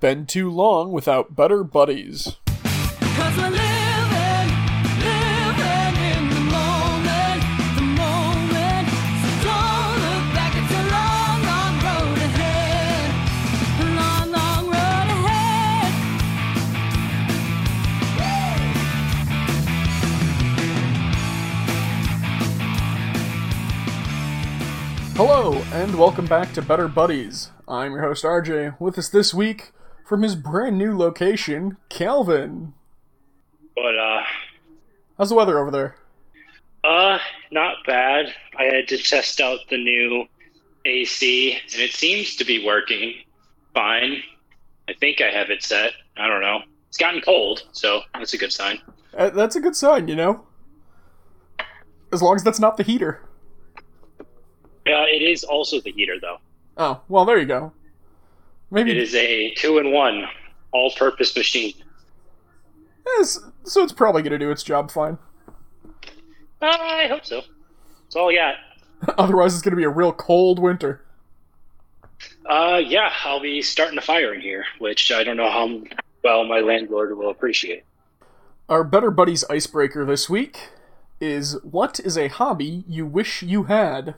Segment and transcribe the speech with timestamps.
[0.00, 2.36] Been too long without better buddies.
[2.46, 4.48] Cause we're living,
[5.02, 7.42] living in the moment,
[7.76, 8.88] the moment.
[8.88, 13.10] So don't look back, it's a long, long road ahead.
[13.80, 15.92] A long, long road ahead.
[25.16, 27.50] Hello, and welcome back to Better Buddies.
[27.68, 28.80] I'm your host RJ.
[28.80, 29.72] With us this week,
[30.12, 32.74] from his brand new location, Calvin.
[33.74, 34.22] But uh
[35.16, 35.96] How's the weather over there?
[36.84, 37.18] uh
[37.50, 38.26] not bad.
[38.58, 40.26] I had to test out the new
[40.84, 43.14] AC and it seems to be working
[43.72, 44.22] fine.
[44.86, 45.92] I think I have it set.
[46.18, 46.58] I don't know.
[46.88, 48.82] It's gotten cold, so that's a good sign.
[49.16, 50.44] Uh, that's a good sign, you know?
[52.12, 53.22] As long as that's not the heater.
[54.20, 56.36] Uh, it is also the heater though.
[56.76, 57.72] Oh, well, there you go.
[58.72, 60.24] Maybe It is a two in one
[60.72, 61.74] all purpose machine.
[63.06, 65.18] Yes, so it's probably going to do its job fine.
[66.62, 67.42] I hope so.
[68.04, 68.54] That's all I got.
[69.18, 71.04] Otherwise, it's going to be a real cold winter.
[72.48, 75.82] Uh yeah, I'll be starting a fire in here, which I don't know how
[76.24, 77.84] well my landlord will appreciate.
[78.68, 80.70] Our Better Buddies icebreaker this week
[81.20, 84.14] is What is a hobby you wish you had?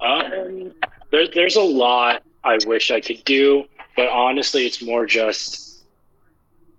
[0.00, 0.72] Um,
[1.10, 3.64] there, there's a lot I wish I could do,
[3.96, 5.82] but honestly, it's more just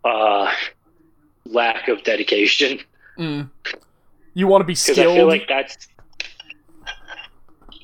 [0.04, 0.52] uh,
[1.46, 2.80] lack of dedication.
[3.18, 3.50] Mm.
[4.34, 5.00] You want to be skilled?
[5.00, 5.88] I feel like that's.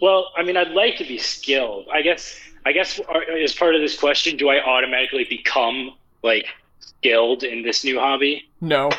[0.02, 1.88] Well, I mean, I'd like to be skilled.
[1.92, 2.40] I guess.
[2.68, 5.92] I guess uh, as part of this question, do I automatically become
[6.24, 6.48] like
[6.80, 8.50] skilled in this new hobby?
[8.62, 8.90] no.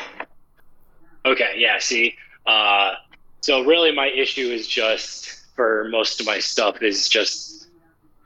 [1.25, 2.15] Okay, yeah, see.
[2.45, 2.93] Uh,
[3.41, 7.56] so really my issue is just for most of my stuff is just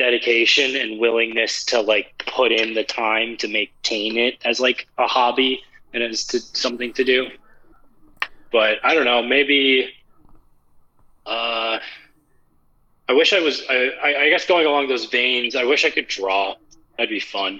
[0.02, 5.06] dedication and willingness to like put in the time to maintain it as like a
[5.08, 5.62] hobby
[5.94, 7.28] and as to something to do.
[8.52, 9.90] But I don't know, maybe
[11.26, 11.78] uh
[13.10, 15.90] I wish I was I, I I guess going along those veins, I wish I
[15.92, 16.56] could draw.
[16.98, 17.60] That'd be fun.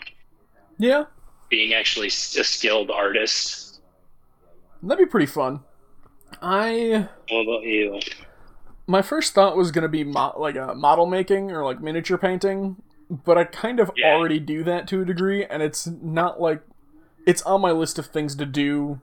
[0.80, 1.06] Yeah,
[1.50, 3.82] Being actually a skilled artist.
[4.82, 5.60] that'd be pretty fun.
[6.42, 8.00] I What about you?
[8.88, 12.18] My first thought was going to be mo- like a model making or like miniature
[12.18, 14.14] painting, but I kind of Yeah.
[14.16, 16.62] already do that to a degree, and it's not like
[17.26, 19.00] it's on my list of things to do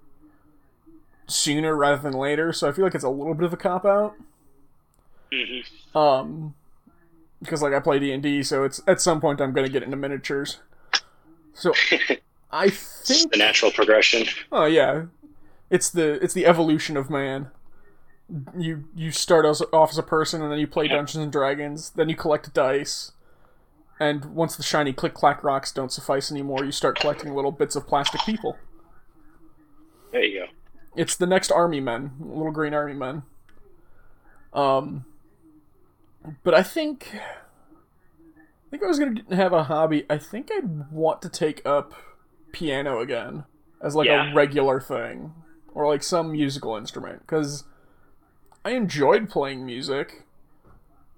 [1.27, 2.53] sooner rather than later.
[2.53, 4.15] So I feel like it's a little bit of a cop out.
[5.33, 6.55] hmm Um,
[7.41, 9.83] because like I play D and D, so it's at some point I'm gonna get
[9.83, 10.59] into miniatures.
[11.55, 11.72] So
[12.50, 14.27] I It's think, the natural progression.
[14.50, 15.06] oh yeah,
[15.71, 17.49] it's the it's the evolution of man.
[18.56, 21.91] You you start as, off as a person, and then you play Dungeons and Dragons.
[21.91, 23.12] Then you collect dice,
[23.99, 27.75] and once the shiny click clack rocks don't suffice anymore, you start collecting little bits
[27.75, 28.56] of plastic people.
[30.12, 30.47] There you go.
[30.94, 33.22] It's the next army men, little green army men.
[34.53, 35.05] Um,
[36.43, 40.05] but I think, I think I was gonna have a hobby.
[40.10, 41.95] I think I'd want to take up
[42.53, 43.45] piano again
[43.83, 44.33] as like Yeah.
[44.33, 45.33] a regular thing,
[45.72, 47.65] or like some musical instrument, because
[48.68, 50.24] I enjoyed playing music,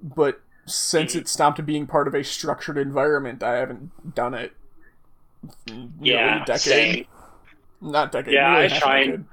[0.01, 4.53] but since it stopped being part of a structured environment, I haven't done it.
[6.01, 6.61] Yeah, decade.
[6.61, 7.07] same.
[7.81, 8.35] Not decade.
[8.35, 9.25] Yeah, I try and-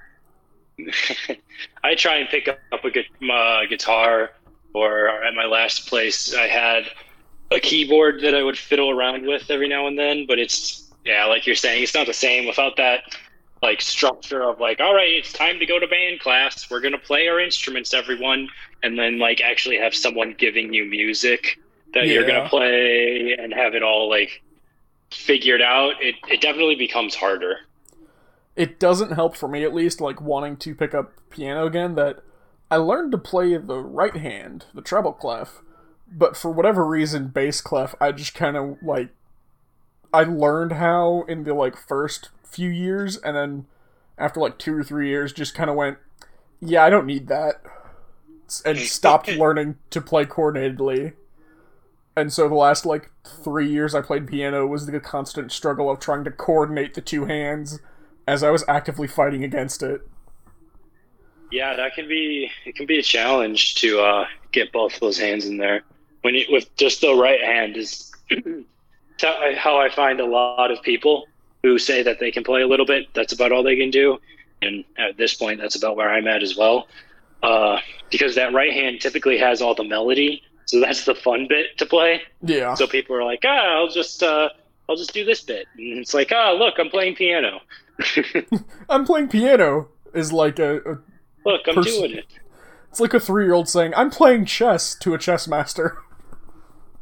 [1.83, 4.31] I try and pick up a gu- uh, guitar,
[4.73, 6.85] or at my last place, I had
[7.51, 10.25] a keyboard that I would fiddle around with every now and then.
[10.25, 13.01] But it's yeah, like you're saying, it's not the same without that
[13.61, 16.69] like structure of like, all right, it's time to go to band class.
[16.69, 18.49] We're gonna play our instruments, everyone,
[18.83, 21.59] and then like actually have someone giving you music
[21.93, 24.43] that you're gonna play and have it all like
[25.11, 25.93] figured out.
[26.01, 27.57] It it definitely becomes harder.
[28.55, 32.19] it doesn't help for me at least like wanting to pick up piano again that
[32.71, 35.61] i learned to play the right hand the treble clef
[36.11, 39.09] but for whatever reason bass clef i just kind of like
[40.13, 43.65] i learned how in the like first few years and then
[44.17, 45.97] after like two or three years just kind of went
[46.59, 47.61] yeah i don't need that
[48.65, 51.13] and stopped learning to play coordinatedly
[52.15, 53.11] and so the last like
[53.43, 57.25] three years i played piano was the constant struggle of trying to coordinate the two
[57.25, 57.79] hands
[58.27, 60.01] as I was actively fighting against it.
[61.49, 65.45] Yeah, that can be it can be a challenge to uh, get both those hands
[65.45, 65.81] in there.
[66.21, 68.11] When you with just the right hand is
[69.21, 71.25] how I find a lot of people
[71.63, 73.07] who say that they can play a little bit.
[73.13, 74.19] That's about all they can do,
[74.61, 76.87] and at this point, that's about where I'm at as well.
[77.43, 77.79] Uh,
[78.11, 81.85] because that right hand typically has all the melody, so that's the fun bit to
[81.85, 82.21] play.
[82.41, 82.73] Yeah.
[82.75, 84.49] So people are like, ah, I'll just uh,
[84.89, 85.67] I'll just do this bit.
[85.77, 87.59] And it's like, oh, look, I'm playing piano.
[88.89, 90.97] I'm playing piano is like a, a
[91.45, 92.25] Look, I'm Person- doing it.
[92.89, 95.97] it's like a three year old saying, I'm playing chess to a chess master.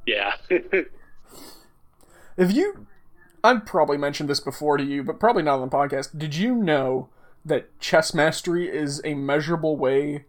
[0.05, 0.33] Yeah.
[2.37, 2.85] If you
[3.45, 6.17] I've probably mentioned this before to you, but probably not on the podcast.
[6.17, 7.09] Did you know
[7.45, 10.25] that chess mastery is a measurable way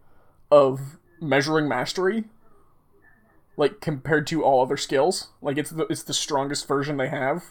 [0.51, 2.25] of measuring mastery?
[3.55, 5.29] Like compared to all other skills?
[5.41, 7.43] Like it's the it's the strongest version they have?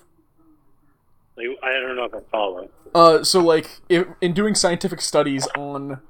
[1.36, 2.68] like, I don't know if I follow.
[2.94, 6.00] Uh, so like if, in doing scientific studies on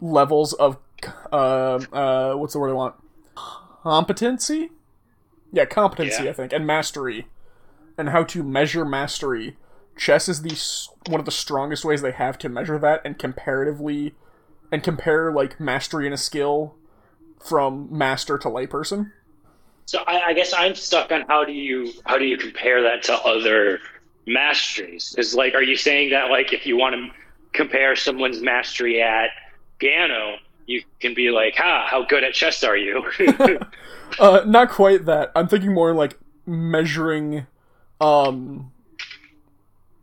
[0.00, 0.78] levels of
[1.32, 2.94] uh, uh, what's the word I want?
[3.82, 4.70] Competency?
[5.52, 6.30] Yeah, competency, Yeah.
[6.30, 7.26] I think, and mastery,
[7.96, 9.56] and how to measure mastery.
[9.96, 14.14] Chess is the one of the strongest ways they have to measure that, and comparatively,
[14.70, 16.74] and compare like mastery in a skill
[17.44, 19.12] from master to layperson.
[19.86, 23.02] So I, I guess I'm stuck on how do you how do you compare that
[23.04, 23.80] to other
[24.26, 25.10] masteries?
[25.10, 27.08] Because like, are you saying that like if you want to
[27.52, 29.30] compare someone's mastery at
[29.78, 30.36] piano,
[30.66, 33.04] you can be like, "Ha, how good at chess are you?"
[34.18, 35.32] Uh, not quite that.
[35.34, 37.46] I'm thinking more like measuring,
[38.02, 38.72] um,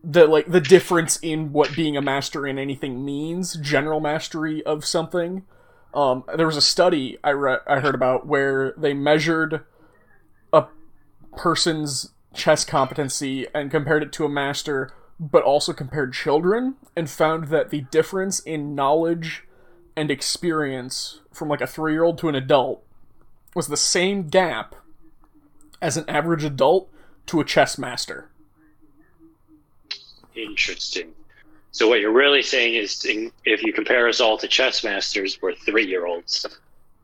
[0.04, 3.56] the like the difference in what being a master in anything means.
[3.56, 5.46] General mastery of something.
[5.94, 9.66] Um, there was a study I re- I heard about where they measured
[10.54, 10.66] a
[11.36, 17.50] person's chess competency and compared it to a master, but also compared children and found
[17.50, 19.44] that the difference in knowledge
[19.98, 22.82] and experience from like a three year old to an adult
[23.54, 24.76] was the same gap
[25.82, 26.90] as an average adult
[27.30, 28.30] to a chess master.
[30.36, 31.12] Interesting.
[31.72, 33.06] So what you're really saying is,
[33.46, 36.46] if you compare us all to chess masters, we're three year olds.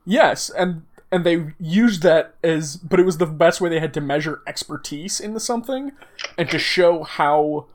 [0.06, 3.94] Yes, and and they used that as but it was the best way they had
[3.94, 5.92] to measure expertise into something
[6.38, 7.68] and to show how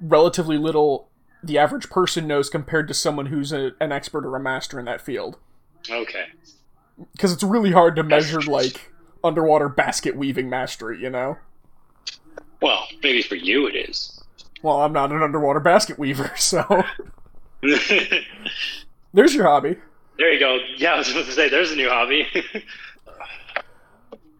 [0.00, 1.08] relatively little
[1.42, 4.84] the average person knows compared to someone who's a, an expert or a master in
[4.84, 5.38] that field.
[5.90, 6.26] Okay.
[7.12, 8.92] Because it's really hard to measure like
[9.22, 11.38] underwater basket weaving mastery, you know?
[12.60, 14.20] Well, maybe for you it is.
[14.62, 16.84] Well, I'm not an underwater basket weaver, so
[19.12, 19.76] there's your hobby.
[20.18, 20.58] There you go.
[20.76, 22.26] Yeah, I was about to say, there's a new hobby.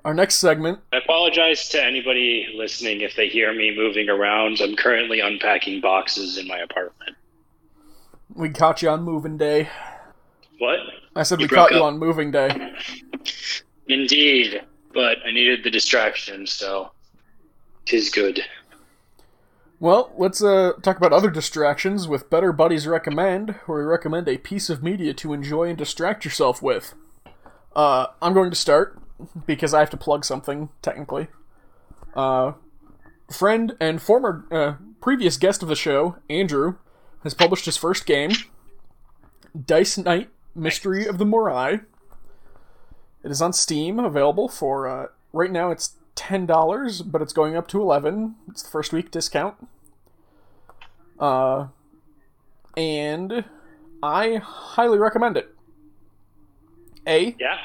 [0.05, 4.61] Our next segment I apologize to anybody listening if they hear me moving around.
[4.61, 7.17] I'm currently unpacking boxes in my apartment.
[8.35, 9.69] we caught you on moving day.
[10.59, 10.79] What?
[11.15, 12.73] I said You we caught you on moving day.
[13.89, 14.63] Indeed,
[14.95, 16.91] but I needed the distraction, so
[17.89, 18.43] tis good.
[19.81, 24.37] Well, let's uh, talk about other distractions with Better Buddies Recommend, where we recommend a
[24.39, 26.95] piece of media to enjoy and distract yourself with.
[27.75, 29.01] Uh, I'm going to start
[29.47, 31.29] because I have to plug something, technically.
[32.15, 32.53] Uh,
[33.33, 36.77] friend and former uh, previous guest of the show, Andrew,
[37.23, 38.33] has published his first game,
[39.65, 41.81] Dice Knight Mystery of the Morai.
[43.25, 47.69] It is on Steam, available for, uh, right now it's $10, but it's going up
[47.69, 49.55] to 11 It's the first week discount.
[51.19, 51.69] Uh,
[52.77, 53.45] and
[54.03, 55.55] I highly recommend it.
[57.07, 57.57] A, Yeah?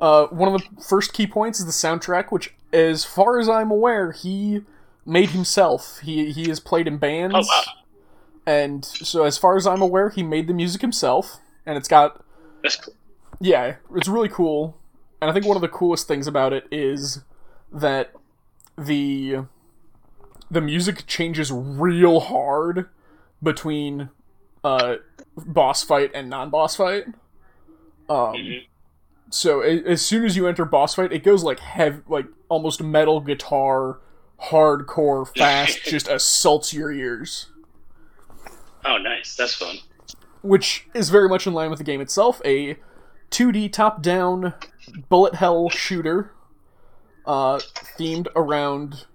[0.00, 3.70] uh, one of the first key points is the soundtrack, which, as far as I'm
[3.70, 4.62] aware, he
[5.06, 5.98] made himself.
[6.00, 7.62] He he has played in bands, Oh, wow.
[8.46, 12.22] and so as far as I'm aware, he made the music himself, and it's got
[12.62, 12.94] That's cool.
[13.40, 14.76] yeah, it's really cool.
[15.20, 17.22] And I think one of the coolest things about it is
[17.74, 18.12] that
[18.78, 19.38] the
[20.50, 22.88] the music changes real hard
[23.42, 24.08] between
[24.62, 24.96] uh
[25.36, 27.06] boss fight and non-boss fight.
[28.08, 28.66] Um Mhm.
[29.30, 32.82] so a- as soon as you enter boss fight, it goes like heavy like almost
[32.82, 33.98] metal guitar
[34.50, 37.46] hardcore fast just assaults your ears
[38.86, 39.34] Oh, nice.
[39.34, 39.78] That's fun.
[40.42, 42.42] which is very much in line with the game itself.
[42.44, 42.76] A
[43.30, 44.52] 2D top-down
[45.08, 46.32] bullet hell shooter,
[47.26, 47.58] uh,
[47.98, 49.06] themed around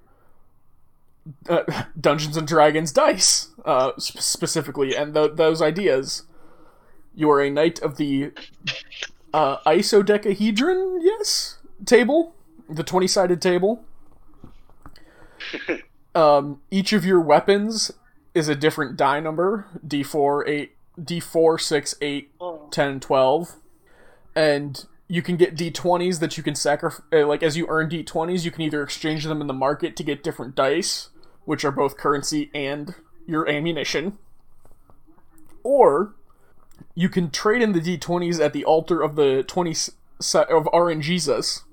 [1.47, 6.23] uh, Dungeons and Dragons dice, uh, sp- specifically, and th- those ideas.
[7.15, 8.31] You are a knight of the
[9.33, 12.35] uh, isodecahedron, yes, table,
[12.69, 13.83] the twenty-sided table.
[16.15, 17.91] um, each of your weapons
[18.33, 19.67] is a different die number.
[19.85, 22.31] D4 8 d4 6 8
[22.71, 23.55] 10 12
[24.35, 28.45] and you can get d20s that you can sacrifice uh, like as you earn d20s
[28.45, 31.09] you can either exchange them in the market to get different dice
[31.45, 32.93] which are both currency and
[33.25, 34.17] your ammunition
[35.63, 36.13] or
[36.95, 39.89] you can trade in the d20s at the altar of the 20 s-
[40.21, 41.63] si- of RNGesus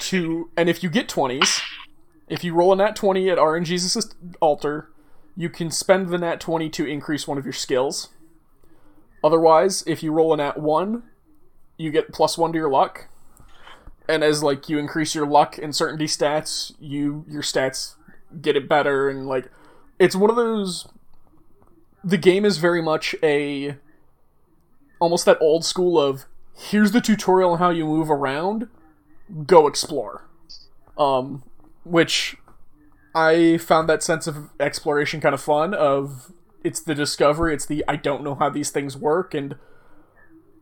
[0.00, 1.60] to and if you get 20s
[2.28, 4.88] if you roll a nat 20 at RNG's assist- altar,
[5.36, 8.08] you can spend the nat 20 to increase one of your skills.
[9.22, 11.02] Otherwise, if you roll a nat 1,
[11.76, 13.08] you get plus 1 to your luck.
[14.08, 17.94] And as like you increase your luck and certainty stats, you your stats
[18.40, 19.50] get it better and like
[19.98, 20.88] it's one of those
[22.02, 23.76] the game is very much a
[25.00, 26.24] almost that old school of
[26.56, 28.68] here's the tutorial on how you move around,
[29.46, 30.28] go explore.
[30.98, 31.44] Um
[31.84, 32.36] which
[33.14, 36.32] I found that sense of exploration kind of fun of
[36.64, 39.56] it's the discovery, it's the I don't know how these things work and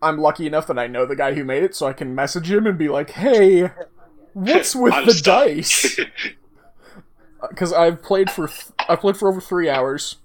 [0.03, 2.51] I'm lucky enough that I know the guy who made it so I can message
[2.51, 3.71] him and be like, "Hey,
[4.33, 6.01] what's with I'm the stuck." dice?"
[7.57, 10.17] Cuz I've played for th- I played for over 3 hours.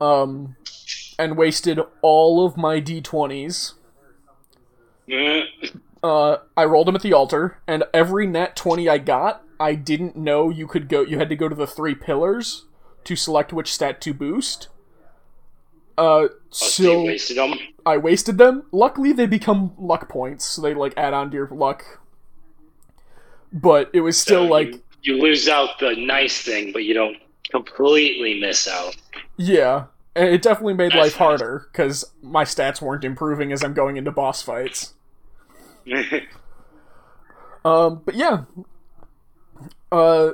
[0.00, 0.56] Um
[1.18, 3.74] and wasted all of my d20s.
[5.08, 5.42] Mm,
[6.02, 10.14] Uh, I rolled them at the altar, and every nat 20 I got, I didn't
[10.16, 11.00] know you could go.
[11.00, 12.66] You had to go to the three pillars
[13.04, 14.68] to select which stat to boost.
[15.98, 17.54] Uh, so wasted them.
[17.84, 18.64] I wasted them.
[18.72, 22.00] Luckily, they become luck points, so they like add on to your luck.
[23.52, 26.94] But it was still So like, you, you lose out the nice thing, but you
[26.94, 27.16] don't
[27.50, 28.96] completely miss out.
[29.36, 29.86] yeah,
[30.16, 31.18] and it definitely made That's life nice.
[31.18, 34.94] harder because my stats weren't improving as I'm going into boss fights.
[37.64, 38.44] Um, but yeah,
[39.92, 40.30] uh,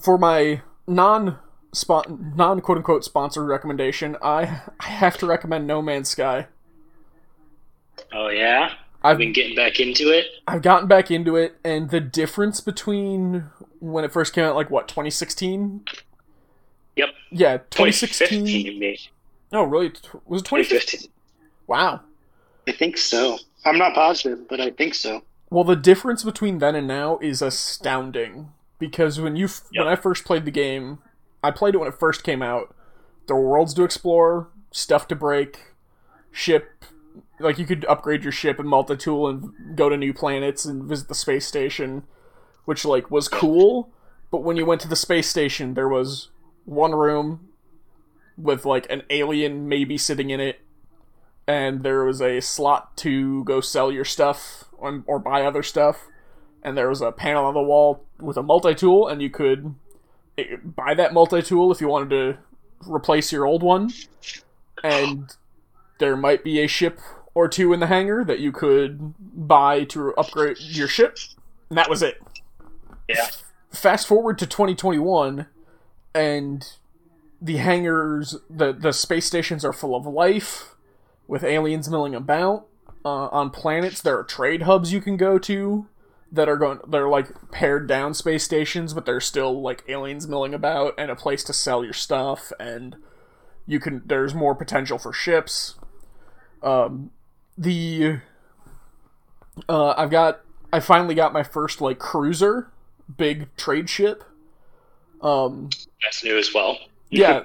[0.00, 1.38] for my non
[1.72, 6.46] spot non quote unquote sponsored recommendation, I I have to recommend No Man's Sky.
[8.12, 8.72] oh yeah,
[9.02, 10.26] I've been getting back into it.
[10.46, 13.44] I've gotten back into it, and the difference between
[13.78, 15.84] when it first came out, like what 2016?
[16.96, 18.46] Yep, Yeah, 2016.
[18.46, 18.96] you mean.
[19.52, 21.00] No, really, t- was it 2015?
[21.08, 21.10] 2015.
[21.66, 22.00] Wow.
[22.68, 23.38] I think so.
[23.64, 25.22] I'm not positive, but I think so.
[25.50, 29.84] Well, the difference between then and now is astounding because when you Yep.
[29.84, 30.98] when I first played the game,
[31.42, 32.74] I played it when it first came out.
[33.26, 35.58] There were worlds to explore, stuff to break,
[36.30, 36.84] ship.
[37.38, 41.08] Like you could upgrade your ship and multi-tool and go to new planets and visit
[41.08, 42.04] the space station,
[42.64, 43.90] which like was cool.
[44.30, 46.28] But when you went to the space station, there was
[46.64, 47.48] one room
[48.36, 50.60] with like an alien maybe sitting in it
[51.46, 56.06] and there was a slot to go sell your stuff or, or buy other stuff
[56.62, 59.74] and there was a panel on the wall with a multi-tool and you could
[60.64, 62.38] buy that multi-tool if you wanted to
[62.86, 63.90] replace your old one.
[64.82, 65.34] And
[65.98, 67.00] there might be a ship
[67.34, 71.18] or two in the hangar that you could buy to upgrade your ship.
[71.68, 72.20] And that was it.
[73.08, 73.28] Yeah.
[73.72, 75.46] fast forward to 2021
[76.14, 76.72] and
[77.42, 80.76] the hangars the the space stations are full of life
[81.26, 82.66] with aliens milling about
[83.04, 84.00] uh, on planets.
[84.00, 85.86] There are trade hubs you can go to
[86.32, 90.54] that are going they're like pared down space stations but there's still like aliens milling
[90.54, 92.96] about and a place to sell your stuff and
[93.66, 95.74] you can there's more potential for ships
[96.62, 97.10] um
[97.58, 98.18] the
[99.68, 100.40] uh i've got
[100.72, 102.70] i finally got my first like cruiser
[103.16, 104.24] big trade ship
[105.22, 105.68] um
[106.02, 106.78] That's new as well.
[107.10, 107.42] yeah,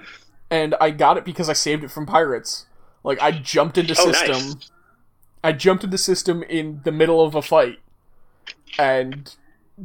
[0.49, 2.67] and I got it because I saved it from pirates.
[3.03, 4.51] Like I jumped into Oh, system.
[4.53, 4.71] nice.
[5.43, 7.79] I jumped into system in the middle of a fight,
[8.77, 9.35] and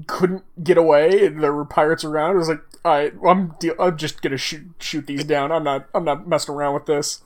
[0.07, 1.27] couldn't get away.
[1.27, 2.33] And there were pirates around.
[2.33, 5.53] I was like, "All right, I'm de- I'm just gonna shoot shoot these down.
[5.53, 7.23] I'm not I'm not messing around with this."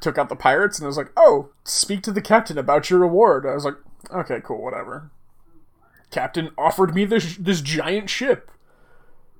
[0.00, 3.00] Took out the pirates, and I was like, "Oh, speak to the captain about your
[3.00, 3.76] reward." I was like,
[4.10, 5.10] "Okay, cool, whatever."
[6.10, 8.50] Captain offered me this this giant ship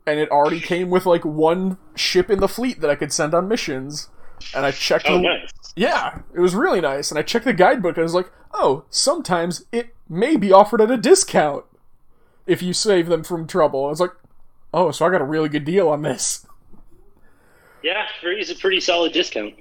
[0.06, 3.34] and it already came with like one ship in the fleet that I could send
[3.34, 4.08] on missions.
[4.54, 5.50] And I checked Oh, the nice.
[5.76, 7.10] Yeah, it was really nice.
[7.10, 10.80] And I checked the guidebook and I was like, oh, sometimes it may be offered
[10.80, 11.64] at a discount
[12.46, 13.86] if you save them from trouble.
[13.86, 14.12] I was like,
[14.74, 16.46] oh, so I got a really good deal on this.
[17.82, 19.54] Yeah, it's a pretty solid discount.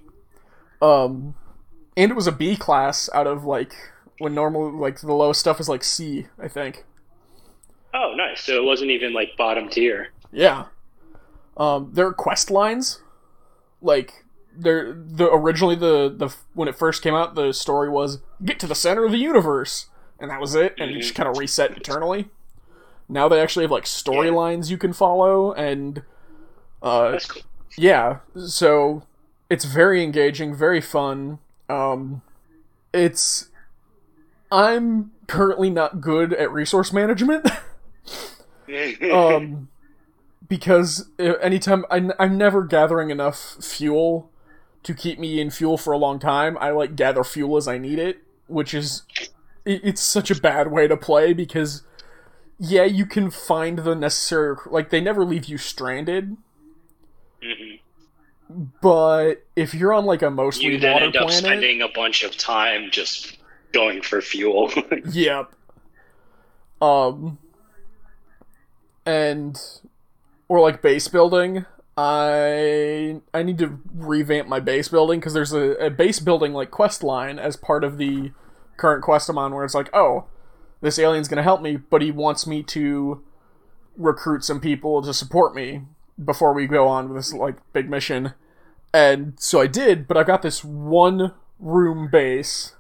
[0.82, 1.36] Um,
[1.98, 3.74] and it was a B class out of like
[4.20, 6.86] when normal like the lowest stuff is like C, I think.
[7.94, 8.42] Oh, nice.
[8.42, 10.10] So it wasn't even like bottom tier.
[10.32, 10.66] Yeah.
[11.58, 13.02] Um, there are quest lines.
[13.82, 14.26] Like
[14.56, 18.68] there, the originally the the when it first came out, the story was get to
[18.68, 19.88] the center of the universe,
[20.20, 22.30] and that was it, and it just kind of reset eternally.
[23.08, 26.04] Now they actually have like storylines you can follow, and
[26.82, 27.42] uh, cool.
[27.78, 29.04] yeah, so
[29.50, 31.40] it's very engaging, very fun.
[31.70, 32.22] Um,
[32.94, 33.50] it's
[34.52, 37.48] I'm currently not good at resource management.
[39.12, 39.68] um
[40.48, 44.31] because uh, anytime I, i'm never gathering enough fuel
[44.84, 47.78] to keep me in fuel for a long time i like gather fuel as i
[47.78, 49.04] need it which is
[49.66, 51.84] it, it's such a bad way to play because
[52.64, 56.38] yeah, you can find the necessary like they never leave you stranded,
[57.44, 57.76] hmm
[58.82, 61.88] but if you're on like a mostly You then water end up planet, spending a
[61.88, 63.38] bunch of time just
[63.72, 64.70] going for fuel.
[65.10, 65.54] Yep.
[66.82, 67.38] Um
[69.06, 69.58] and
[70.50, 71.66] or like base building.
[72.02, 76.72] I I need to revamp my base building because there's a, a base building like
[76.72, 78.32] quest line as part of the
[78.78, 80.26] current quest I'm on where it's like, oh,
[80.82, 83.22] this alien's gonna help me, but he wants me to
[83.96, 85.84] recruit some people to support me
[86.24, 88.34] before we go on with this like big mission.
[88.94, 92.74] And so I did, but I've got this one room base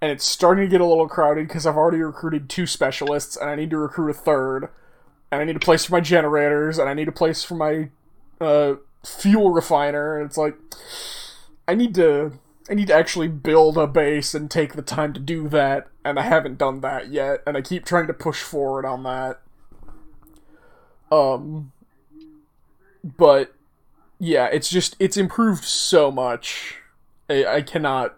[0.00, 3.48] and it's starting to get a little crowded because I've already recruited two specialists, and
[3.48, 4.68] I need to recruit a third,
[5.30, 7.90] and I need a place for my generators, and I need a place for my
[8.40, 8.74] uh,
[9.04, 10.56] fuel refiner, and it's like
[11.66, 12.32] I need to
[12.68, 16.18] I need to actually build a base and take the time to do that, and
[16.18, 19.40] I haven't done that yet, and I keep trying to push forward on that.
[21.10, 21.72] Um,
[23.04, 23.54] but
[24.18, 26.76] yeah, it's just it's improved so much.
[27.28, 28.16] I, I cannot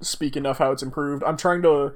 [0.00, 1.22] speak enough how it's improved.
[1.24, 1.94] I'm trying to.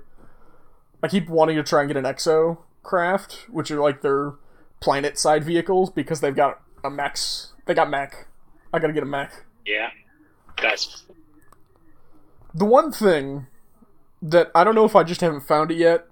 [1.03, 4.35] I keep wanting to try and get an Exo craft, which are like their
[4.81, 7.53] planet side vehicles because they've got a mechs.
[7.69, 8.27] They got Mac.
[8.73, 9.45] I gotta get a Mac.
[9.67, 9.91] yeah,
[10.61, 11.05] that's
[12.55, 13.47] The one thing
[14.23, 16.07] that I don't know if I just haven't found it yet,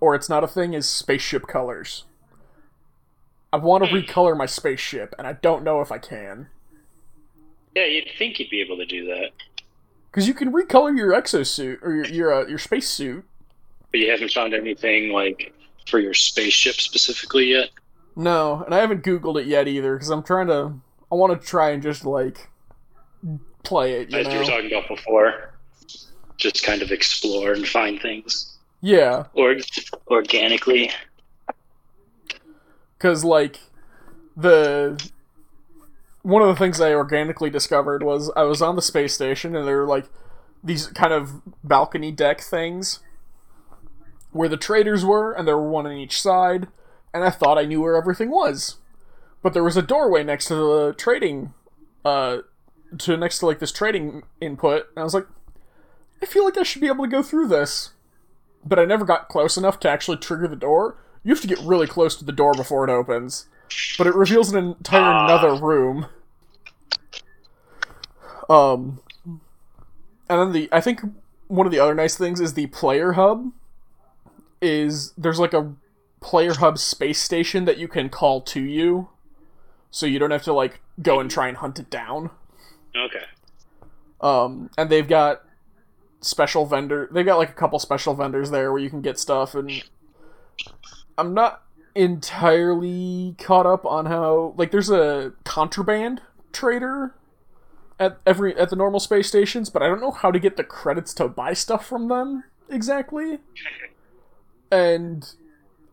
[0.00, 2.04] or it's not a thing, is spaceship colors.
[3.52, 6.48] I want to recolor my spaceship, and I don't know if I can.
[7.76, 7.86] yeah.
[7.86, 9.30] You'd think you'd be able to do that,
[10.10, 13.24] Because you can recolor your exosuit or your your, uh, your spacesuit.
[13.92, 15.54] but you haven't found anything like
[15.88, 17.70] for your spaceship specifically yet.
[18.16, 20.74] No, and I haven't Googled it yet either because I'm trying to.
[21.10, 22.48] I want to try and just like
[23.64, 24.10] play it.
[24.10, 24.50] You As you were know?
[24.50, 25.54] talking about before,
[26.36, 29.56] just kind of explore and find things Yeah, or
[30.08, 30.90] organically.
[32.98, 33.58] because like
[34.36, 35.02] the
[36.22, 39.66] one of the things I organically discovered was I was on the space station and
[39.66, 40.06] there were like
[40.62, 43.00] these kind of balcony deck things
[44.32, 46.68] where the traders were, and there were one on each side,
[47.14, 48.76] and I thought I knew where everything was.
[49.42, 51.54] But there was a doorway next to the trading,
[52.04, 52.38] uh,
[52.98, 55.26] to next to like this trading input, and I was like,
[56.22, 57.90] I feel like I should be able to go through this.
[58.64, 60.96] But I never got close enough to actually trigger the door.
[61.22, 63.46] You have to get really close to the door before it opens.
[63.96, 65.24] But it reveals an entire Ah.
[65.26, 66.06] another room.
[68.48, 69.00] Um,
[70.28, 71.00] and then the I think
[71.48, 73.52] one of the other nice things is the player hub.
[74.60, 75.74] Is there's like a
[76.20, 79.08] player hub space station that you can call to you,
[79.90, 82.30] so you don't have to like go and try and hunt it down.
[82.96, 83.24] Okay.
[84.20, 85.42] Um, and they've got
[86.20, 87.08] special vendor.
[87.12, 89.82] They've got like a couple special vendors there where you can get stuff, and
[91.16, 91.62] I'm not
[91.94, 96.22] entirely caught up on how like there's a contraband
[96.52, 97.14] trader
[97.98, 100.64] at every at the normal space stations, but I don't know how to get the
[100.64, 103.38] credits to buy stuff from them exactly.
[104.70, 105.26] And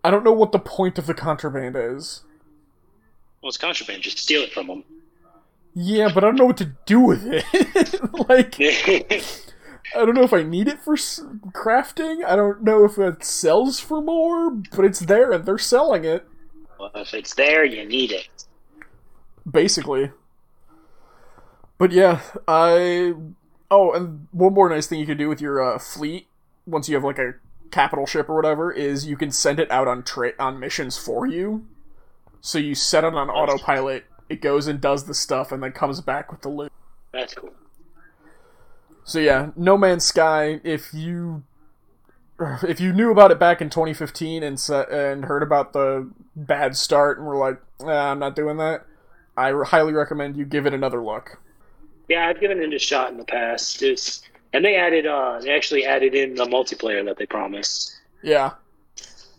[0.04, 2.25] I don't know what the point of the contraband is.
[3.46, 4.02] Well, it's contraband.
[4.02, 4.84] Just steal it from them.
[5.76, 7.46] Yeah, but I don't know what to do with it.
[8.28, 8.56] like
[9.96, 12.26] I don't know if I need it for crafting.
[12.26, 16.28] I don't know if it sells for more, but it's there and they're selling it
[16.80, 18.28] well, if it's there, you need it.
[19.50, 20.12] basically.
[21.78, 23.14] But yeah, I
[23.70, 26.28] oh, and one more nice thing you can do with your uh, fleet
[26.66, 27.36] once you have like a
[27.72, 31.28] capital ship or whatever is you can send it out on tra- on missions for
[31.28, 31.66] you.
[32.46, 36.00] So you set it on autopilot, it goes and does the stuff, and then comes
[36.00, 36.72] back with the loot.
[37.12, 37.52] That's cool.
[39.04, 40.62] So yeah, No Man's Sky.
[40.64, 41.44] If you
[42.62, 46.78] if you knew about it back in 2015 and sa- and heard about the bad
[46.78, 48.86] start and were like, "Ah, I'm not doing that,
[49.36, 51.40] I highly recommend you give it another look.
[52.08, 53.82] Yeah, I've given it a shot in the past.
[53.82, 54.22] It's,
[54.54, 58.00] and they added, uh, they actually added in the multiplayer that they promised.
[58.22, 58.52] Yeah,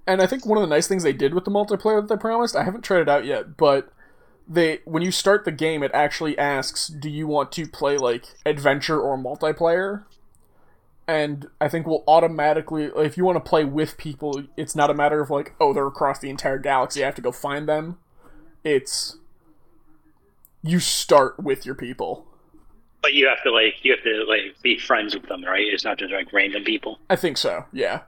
[0.06, 2.20] and I think one of the nice things they did with the multiplayer that they
[2.20, 3.92] promised, I haven't tried it out yet, but
[4.48, 8.26] they when you start the game, it actually asks, "Do you want to play like
[8.44, 10.04] adventure or multiplayer?"
[11.08, 14.94] And I think we'll automatically, if you want to play with people, it's not a
[14.94, 17.98] matter of like, oh, they're across the entire galaxy, I have to go find them.
[18.64, 19.16] It's
[20.62, 22.26] you start with your people.
[23.02, 25.64] But you have to like, you have to like be friends with them, right?
[25.64, 26.98] It's not just like random people.
[27.08, 28.00] I think so, yeah.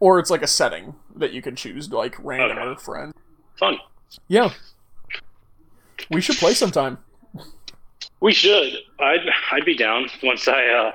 [0.00, 2.66] Or it's like a setting that you can choose, like random Okay.
[2.68, 3.14] or friend.
[3.58, 3.78] Fun.
[4.28, 4.50] Yeah.
[6.10, 6.98] We should play sometime.
[8.20, 8.74] We should.
[9.00, 9.20] I'd,
[9.52, 10.92] I'd be down once I uh,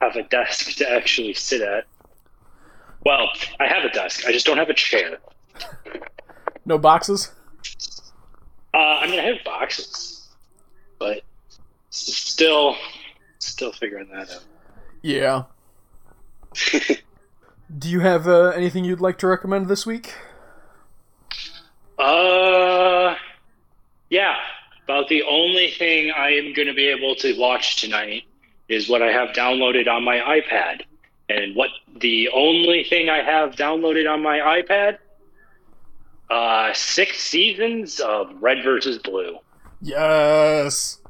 [0.00, 1.84] have a desk to actually sit at.
[3.04, 3.28] Well,
[3.60, 4.26] I have a desk.
[4.26, 5.18] I just don't have a chair.
[6.64, 7.30] No boxes?
[8.74, 10.28] Uh, I mean, I have boxes,
[10.98, 11.22] but
[11.90, 12.74] still,
[13.38, 14.44] still figuring that out.
[15.02, 15.44] Yeah.
[17.74, 20.14] Do you have uh, anything you'd like to recommend this week?
[21.98, 23.14] Uh,
[24.08, 24.36] yeah.
[24.84, 28.22] About the only thing I am going to be able to watch tonight
[28.68, 30.82] is what I have downloaded on my iPad.
[31.28, 34.98] And what the only thing I have downloaded on my iPad?
[36.30, 39.38] Uh, six seasons of Red versus Blue.
[39.80, 41.00] Yes.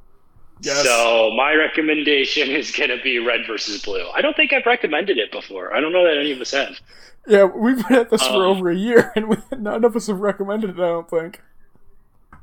[0.62, 0.84] Yes.
[0.84, 4.08] So my recommendation is going to be Red versus Blue.
[4.14, 5.74] I don't think I've recommended it before.
[5.74, 6.78] I don't know that any of us have.
[7.26, 10.06] yeah, we've been at this for Um, over a year, and we, none of us
[10.06, 10.76] have recommended it.
[10.76, 11.40] I don't think.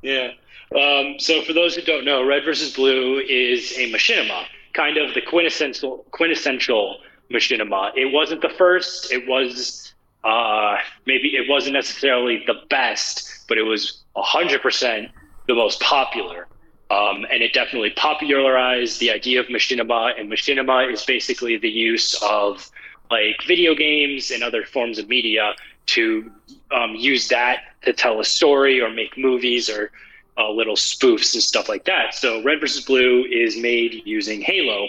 [0.02, 0.32] Yeah.
[0.80, 5.14] Um, so for those who don't know, Red versus Blue is a machinima, kind of
[5.14, 6.98] the quintessential quintessential
[7.32, 7.92] machinima.
[7.96, 9.12] It wasn't the first.
[9.12, 15.10] It was uh, maybe it wasn't necessarily the best, but it was hundred percent
[15.48, 16.48] the most popular.
[16.94, 20.20] Um, and it definitely popularized the idea of machinima.
[20.20, 22.70] And machinima is basically the use of
[23.10, 25.54] like video games and other forms of media
[25.88, 26.32] to
[26.72, 29.92] um, use that to tell a story or make movies or
[30.38, 32.14] uh, little spoofs and stuff like that.
[32.14, 34.88] So Red versus Blue is made using Halo.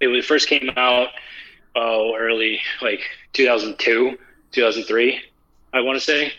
[0.00, 1.08] It first came out
[1.76, 3.00] oh early like
[3.32, 4.18] 2002,
[4.52, 5.20] 2003,
[5.72, 6.32] I want to say,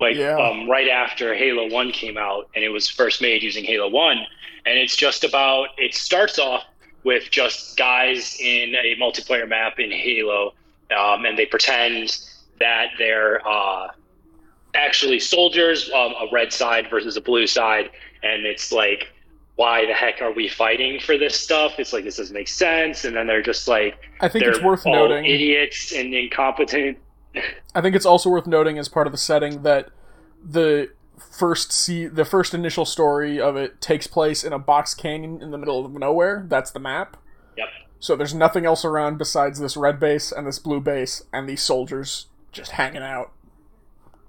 [0.00, 0.36] like Yeah.
[0.36, 4.18] um, right after Halo One came out, and it was first made using Halo One,
[4.66, 6.64] and it's just about it starts off
[7.04, 10.54] with just guys in a multiplayer map in Halo,
[10.96, 12.18] um, and they pretend
[12.58, 13.88] that they're uh,
[14.74, 17.90] actually soldiers, um, a red side versus a blue side,
[18.22, 19.08] and it's like,
[19.54, 21.74] why the heck are we fighting for this stuff?
[21.78, 24.84] It's like this doesn't make sense, and then they're just like I think it's worth
[24.84, 25.24] noting.
[25.24, 26.98] idiots and incompetent.
[27.74, 29.90] I think it's also worth noting as part of the setting that
[30.42, 35.42] the first see the first initial story of it takes place in a box canyon
[35.42, 36.44] in the middle of nowhere.
[36.48, 37.16] That's the map.
[37.56, 37.68] Yep.
[37.98, 41.62] So there's nothing else around besides this red base and this blue base and these
[41.62, 43.32] soldiers just hanging out.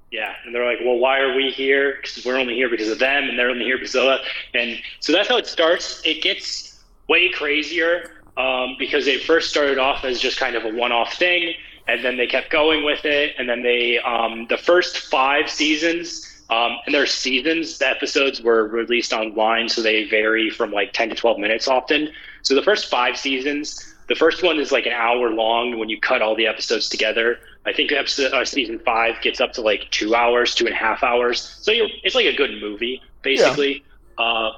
[0.09, 1.97] Yeah, and they're like, well, why are we here?
[2.01, 4.25] Because we're only here because of them, and they're only here because of us.
[4.53, 6.01] And so that's how it starts.
[6.05, 10.69] It gets way crazier um, because they first started off as just kind of a
[10.69, 11.53] one-off thing,
[11.87, 13.35] and then they kept going with it.
[13.37, 18.67] And then they, um, the first five seasons, um, and their seasons, the episodes were
[18.67, 22.09] released online, so they vary from like 10 to 12 minutes often.
[22.41, 25.99] So the first five seasons, the first one is like an hour long when you
[25.99, 27.39] cut all the episodes together.
[27.65, 30.77] I think episode, uh, season five gets up to like two hours, two and a
[30.77, 31.57] half hours.
[31.61, 31.71] So
[32.03, 33.83] it's like a good movie, basically.
[34.17, 34.51] Uh,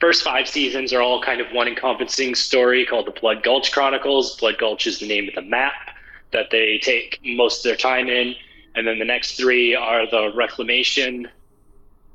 [0.00, 4.36] first five seasons are all kind of one encompassing story called the Blood Gulch Chronicles.
[4.36, 5.95] Blood Gulch is the name of the map
[6.32, 8.34] that they take most of their time in.
[8.74, 11.28] And then the next three are the Reclamation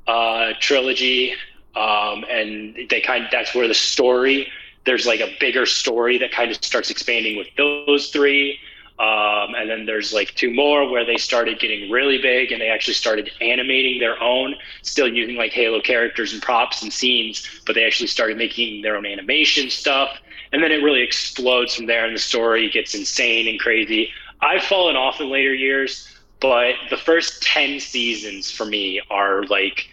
[0.06, 1.34] uh, trilogy.
[1.74, 4.48] Um, and they kind of, that's where the story,
[4.84, 8.58] there's like a bigger story that kind of starts expanding with those three.
[8.98, 12.68] Um, and then there's like two more where they started getting really big and they
[12.68, 17.74] actually started animating their own, still using like Halo characters and props and scenes, but
[17.74, 20.18] they actually started making their own animation stuff.
[20.52, 24.10] And then it really explodes from there and the story gets insane and crazy.
[24.40, 26.08] I've fallen off in later years,
[26.40, 29.88] but the first 10 seasons for me are like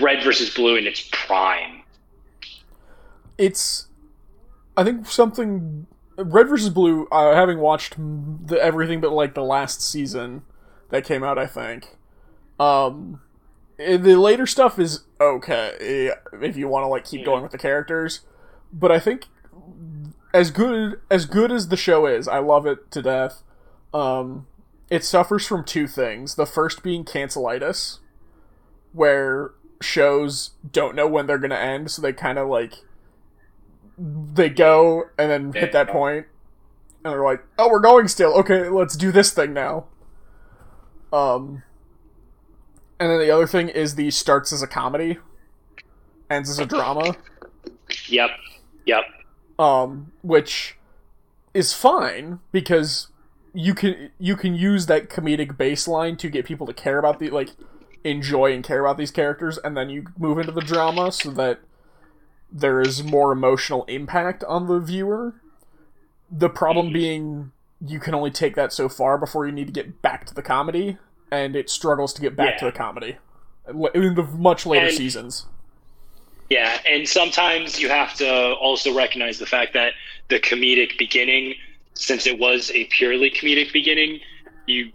[0.00, 1.82] red versus blue in its prime.
[3.38, 3.86] It's,
[4.76, 5.86] I think something
[6.24, 7.06] red versus blue.
[7.10, 10.42] Uh, having watched the everything but like the last season
[10.90, 11.96] that came out, I think.
[12.58, 13.20] Um,
[13.78, 17.58] eh, the later stuff is okay if you want to like keep going with the
[17.58, 18.20] characters,
[18.72, 19.26] but I think
[20.32, 23.42] as good as good as the show is, I love it to death.
[23.92, 24.46] Um,
[24.88, 26.34] it suffers from two things.
[26.34, 27.98] The first being cancelitis,
[28.92, 32.74] where shows don't know when they're gonna end, so they kind of like
[33.98, 36.26] they go and then hit that point,
[37.04, 38.34] and they're like, "Oh, we're going still.
[38.34, 39.86] Okay, let's do this thing now."
[41.12, 41.64] Um,
[43.00, 45.18] and then the other thing is the starts as a comedy,
[46.30, 47.16] ends as a drama
[48.08, 48.30] Yep.
[48.86, 49.04] Yep.
[49.60, 50.78] Um, which
[51.52, 53.08] is fine because
[53.52, 57.28] you can you can use that comedic baseline to get people to care about the
[57.30, 57.50] like
[58.02, 61.60] enjoy and care about these characters, and then you move into the drama so that
[62.50, 65.34] there is more emotional impact on the viewer.
[66.30, 67.52] The problem being
[67.86, 70.42] you can only take that so far before you need to get back to the
[70.42, 70.96] comedy,
[71.30, 73.18] and it struggles to get back to the comedy
[73.94, 75.46] in the much later And- seasons.
[76.50, 79.92] Yeah, and sometimes you have to also recognize the fact that
[80.28, 81.54] the comedic beginning
[82.00, 84.20] since it was a purely comedic beginning,
[84.66, 84.90] you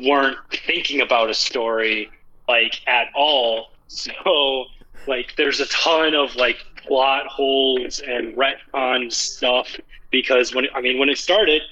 [0.00, 2.10] weren't thinking about a story
[2.48, 3.70] like at all.
[3.86, 4.66] So
[5.06, 9.76] like there's a ton of like plot holes and retcon stuff
[10.10, 11.62] because when I mean when it started,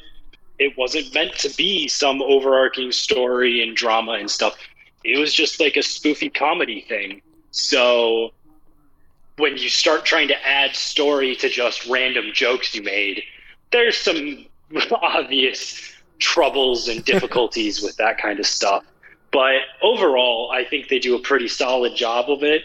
[0.58, 4.56] it wasn't meant to be some overarching story and drama and stuff.
[5.04, 7.20] It was just like a spoofy comedy thing.
[7.50, 8.32] So
[9.38, 13.22] when you start trying to add story to just random jokes you made,
[13.70, 14.46] there's some
[15.02, 18.84] obvious troubles and difficulties with that kind of stuff.
[19.32, 22.62] But overall, I think they do a pretty solid job of it,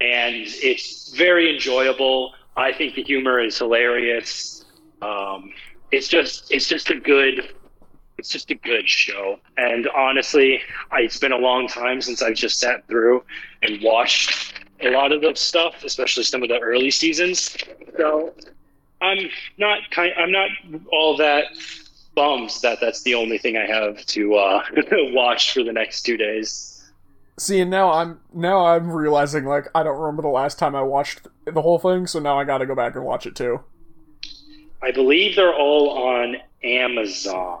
[0.00, 2.34] and it's very enjoyable.
[2.56, 4.64] I think the humor is hilarious.
[5.02, 5.52] Um,
[5.90, 7.52] it's just it's just a good
[8.16, 9.40] it's just a good show.
[9.56, 13.24] And honestly, I, it's been a long time since I've just sat through
[13.62, 17.56] and watched a lot of the stuff, especially some of the early seasons.
[17.96, 18.32] So
[19.00, 20.12] I'm not kind.
[20.16, 20.50] I'm not
[20.92, 21.46] all that
[22.14, 24.62] bummed that that's the only thing I have to uh,
[25.12, 26.70] watch for the next two days.
[27.38, 30.82] See, and now I'm now I'm realizing like I don't remember the last time I
[30.82, 33.60] watched the whole thing, so now I got to go back and watch it too.
[34.82, 37.60] I believe they're all on Amazon.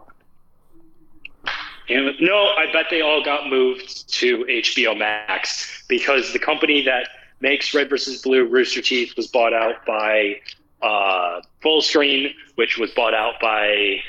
[1.88, 7.08] Am- No, I bet they all got moved to HBO Max because the company that
[7.40, 8.22] makes Red vs.
[8.22, 10.40] Blue Rooster Teeth was bought out by
[10.82, 14.00] uh, Fullscreen, which was bought out by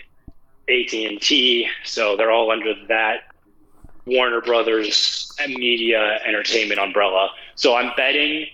[0.69, 1.69] AT&T.
[1.83, 3.23] So they're all under that
[4.05, 7.29] Warner Brothers Media Entertainment umbrella.
[7.55, 8.47] So I'm betting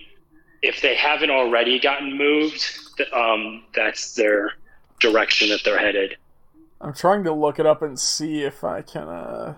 [0.62, 2.64] if they haven't already gotten moved,
[3.12, 4.54] um, that's their
[5.00, 6.16] direction that they're headed.
[6.82, 9.08] I'm trying to look it up and see if I can.
[9.08, 9.54] uh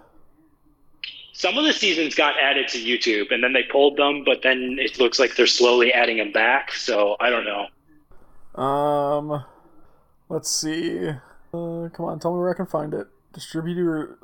[1.32, 4.76] Some of the seasons got added to YouTube and then they pulled them, but then
[4.78, 6.72] it looks like they're slowly adding them back.
[6.72, 8.62] So I don't know.
[8.62, 9.44] Um,
[10.28, 11.08] let's see.
[11.08, 13.06] Uh, come on, tell me where I can find it.
[13.32, 14.18] Distributor.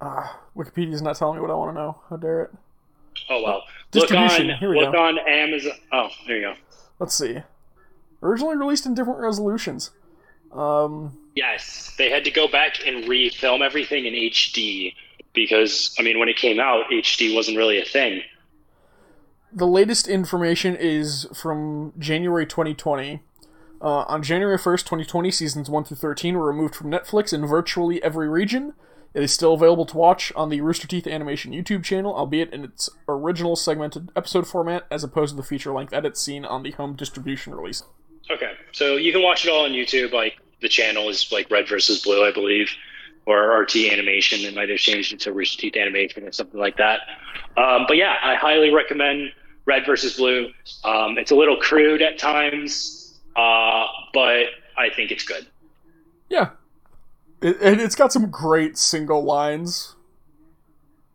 [0.00, 2.00] Ah, Wikipedia's not telling me what I want to know.
[2.10, 2.50] How dare it?
[3.30, 3.62] Oh well.
[3.94, 5.02] Look Distribution, on here we look go.
[5.02, 5.72] on Amazon.
[5.92, 6.54] Oh, there you go.
[6.98, 7.38] Let's see.
[8.22, 9.90] Originally released in different resolutions.
[10.52, 14.94] Um, Yes, they had to go back and refilm everything in HD
[15.32, 18.22] because I mean when it came out, HD wasn't really a thing.
[19.50, 23.22] the latest information is from January 2020.
[23.80, 28.02] Uh, on January 1st, 2020, seasons 1 through 13 were removed from Netflix in virtually
[28.02, 28.74] every region.
[29.12, 32.64] It is still available to watch on the Rooster Teeth Animation YouTube channel, albeit in
[32.64, 36.70] its original segmented episode format, as opposed to the feature length edits seen on the
[36.72, 37.82] home distribution release.
[38.30, 40.12] Okay, so you can watch it all on YouTube.
[40.12, 42.70] Like the channel is like Red versus Blue, I believe,
[43.26, 44.42] or RT Animation.
[44.42, 47.00] They might have changed it to Rooster Teeth Animation or something like that.
[47.56, 49.32] Um, but yeah, I highly recommend
[49.66, 50.50] Red versus Blue.
[50.84, 54.46] Um, it's a little crude at times, uh, but
[54.76, 55.46] I think it's good.
[56.28, 56.50] Yeah.
[57.42, 59.96] It, and it's got some great single lines.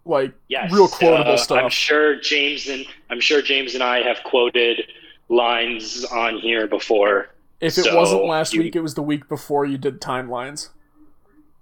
[0.05, 1.63] Like, Yes, real quotable uh, stuff.
[1.63, 4.81] I'm sure James and I'm sure James and I have quoted
[5.29, 7.29] lines on here before.
[7.59, 10.69] If it so wasn't last you- week, it was the week before you did timelines.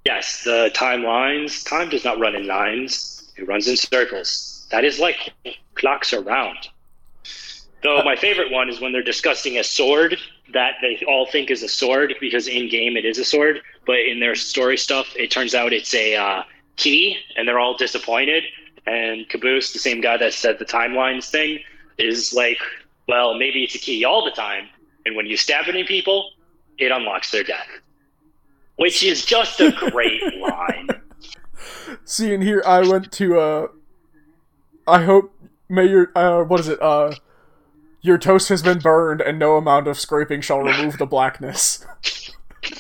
[0.06, 1.68] Yes, the timelines.
[1.68, 4.68] Time does not run in lines; it runs in circles.
[4.72, 5.34] That is like
[5.74, 6.70] clocks are round.
[7.84, 10.18] Though my favorite one is when they're discussing a sword
[10.54, 14.00] that they all think is a sword because in game it is a sword, but
[14.00, 16.44] in their story stuff it turns out it's a uh,
[16.78, 18.44] key, and they're all disappointed.
[18.88, 21.60] And Caboose, the same guy that said the timelines thing,
[21.98, 22.60] is like,
[23.08, 24.68] well, maybe it's a key all the time,
[25.06, 26.32] and when you stab any people,
[26.78, 27.68] it unlocks their death.
[28.78, 30.90] Which is just a great line.
[32.04, 33.68] See, and here I went to, uh,
[34.88, 35.34] I hope,
[35.70, 37.16] may your, uh, what is it, uh,
[38.02, 41.86] your toast has been burned and no amount of scraping shall remove the blackness.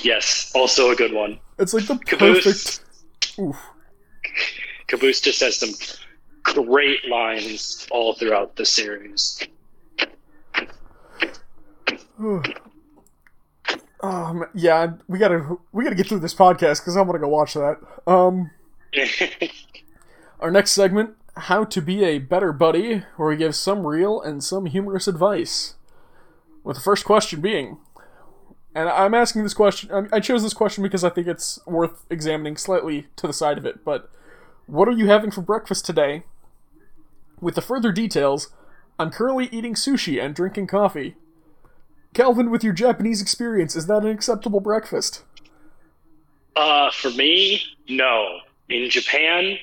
[0.01, 1.39] Yes, also a good one.
[1.57, 2.79] It's like the Caboose.
[2.81, 3.57] perfect, oof.
[4.87, 5.71] Caboose just has some
[6.43, 9.39] great lines all throughout the series.
[14.01, 17.53] Um, yeah, we gotta, we gotta get through this podcast because I'm gonna go watch
[17.55, 17.77] that.
[18.05, 18.51] Um,
[20.39, 24.43] our next segment, How to Be a Better Buddy, where we give some real and
[24.43, 25.75] some humorous advice.
[26.63, 27.77] With the first question being,
[28.75, 32.05] and I'm asking this question, I- I chose this question because I think it's worth
[32.09, 34.09] examining slightly to the side of it, but
[34.67, 36.23] what are you having for breakfast today?
[37.39, 38.49] With the further details,
[38.99, 41.15] I'm currently eating sushi and drinking coffee.
[42.15, 45.21] Calvin, with your Japanese experience, is that an acceptable breakfast?
[46.55, 48.39] uh, for me, no.
[48.69, 49.57] In Japan,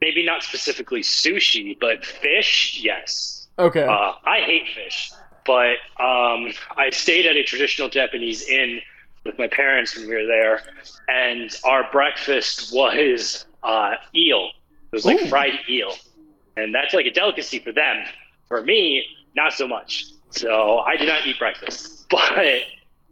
[0.00, 3.48] maybe not specifically sushi, but fish, yes.
[3.58, 3.84] Okay.
[3.84, 5.12] Uh, I hate fish,
[5.46, 8.80] but um, I stayed at a traditional Japanese inn
[9.24, 10.62] with my parents when we were there,
[11.08, 14.50] and our breakfast was uh, eel.
[14.92, 15.28] It was like Ooh.
[15.28, 15.94] fried eel,
[16.56, 18.04] and that's like a delicacy for them.
[18.48, 20.06] For me, not so much.
[20.36, 22.62] So I did not eat breakfast, but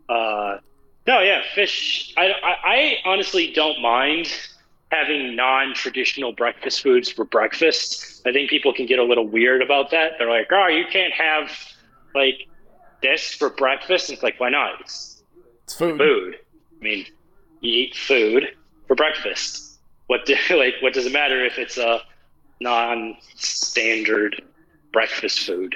[0.09, 0.59] uh,
[1.07, 2.13] no, yeah, fish.
[2.17, 4.29] I, I, I honestly don't mind
[4.91, 8.23] having non-traditional breakfast foods for breakfast.
[8.27, 10.13] I think people can get a little weird about that.
[10.19, 11.51] They're like, "Oh, you can't have
[12.15, 12.49] like
[13.03, 14.81] this for breakfast." And It's like, why not?
[14.81, 15.23] It's
[15.65, 15.99] It's food.
[15.99, 16.37] food.
[16.81, 17.07] I mean,
[17.61, 18.49] you eat food
[18.87, 19.79] for breakfast.
[20.09, 22.01] What do, like what does it matter if it's a
[22.61, 24.43] non-standard
[24.93, 25.75] breakfast food?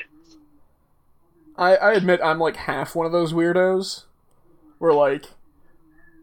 [1.58, 4.04] I, I admit I'm like half one of those weirdos
[4.78, 5.26] where like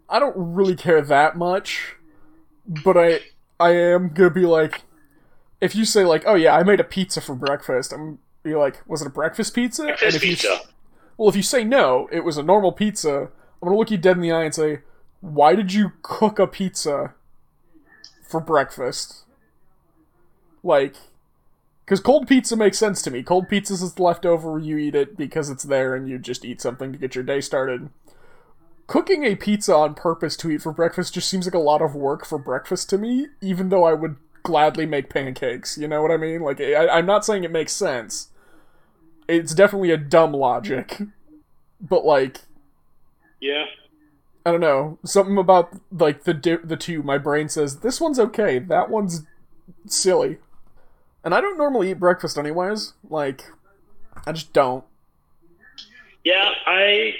[0.09, 1.95] I don't really care that much,
[2.67, 3.21] but I
[3.59, 4.83] I am gonna be like
[5.61, 8.81] if you say like, oh yeah, I made a pizza for breakfast, I'm be like,
[8.87, 9.83] was it a breakfast pizza?
[9.83, 10.59] Breakfast if you pizza.
[11.17, 13.29] well, if you say no, it was a normal pizza,
[13.61, 14.81] I'm gonna look you dead in the eye and say,
[15.21, 17.13] why did you cook a pizza
[18.27, 19.23] for breakfast?
[20.61, 20.95] Like,
[21.85, 23.23] because cold pizza makes sense to me.
[23.23, 26.61] Cold pizza is the leftover, you eat it because it's there and you just eat
[26.61, 27.89] something to get your day started.
[28.87, 31.95] Cooking a pizza on purpose to eat for breakfast just seems like a lot of
[31.95, 35.77] work for breakfast to me, even though I would gladly make pancakes.
[35.77, 36.41] You know what I mean?
[36.41, 38.29] Like, I, I'm not saying it makes sense.
[39.27, 41.01] It's definitely a dumb logic.
[41.79, 42.41] But, like,
[43.39, 43.65] Yeah.
[44.45, 44.99] I don't know.
[45.05, 47.01] Something about like the di- the two.
[47.01, 48.59] My brain says this one's okay.
[48.59, 49.23] That one's
[49.87, 50.37] silly.
[51.23, 52.93] And I don't normally eat breakfast anyways.
[53.09, 53.43] Like,
[54.25, 54.83] I just don't.
[56.23, 57.15] Yeah, I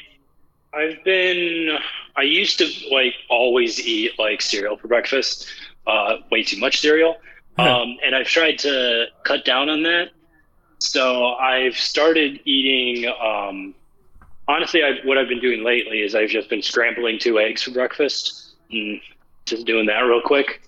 [0.73, 1.77] I've been
[2.15, 5.47] I used to like always eat like cereal for breakfast.
[5.85, 7.17] Uh way too much cereal.
[7.57, 10.09] Um and I've tried to cut down on that.
[10.79, 13.75] So I've started eating um
[14.47, 17.71] honestly I've, what I've been doing lately is I've just been scrambling two eggs for
[17.71, 19.01] breakfast and
[19.45, 20.61] just doing that real quick.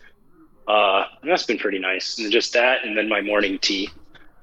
[0.67, 2.17] Uh that's been pretty nice.
[2.17, 3.89] And just that and then my morning tea.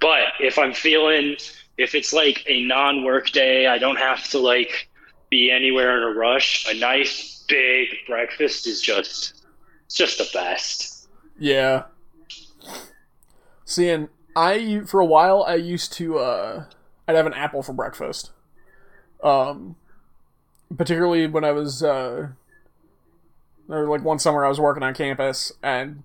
[0.01, 1.37] But if I'm feeling
[1.79, 4.89] if it's like a non-work day, I don't have to like
[5.31, 6.67] be anywhere in a rush.
[6.69, 9.45] A nice big breakfast is just
[9.87, 11.09] it's just the best.
[11.39, 11.85] Yeah.
[13.65, 16.65] Seeing, I for a while I used to uh,
[17.09, 18.31] I'd have an apple for breakfast.
[19.23, 19.77] Um,
[20.77, 22.29] particularly when I was uh,
[23.69, 26.05] or like one summer I was working on campus and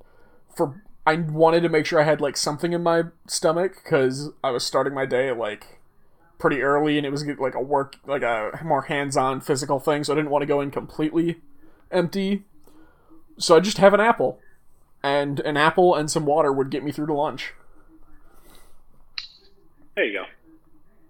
[0.58, 4.52] for I wanted to make sure I had like something in my stomach because I
[4.52, 5.80] was starting my day like
[6.38, 10.14] pretty early and it was like a work like a more hands-on physical thing so
[10.14, 11.38] I didn't want to go in completely
[11.92, 12.44] empty.
[13.38, 14.40] So I just have an apple
[15.02, 17.54] and an apple and some water would get me through to lunch.
[19.96, 20.26] There you go.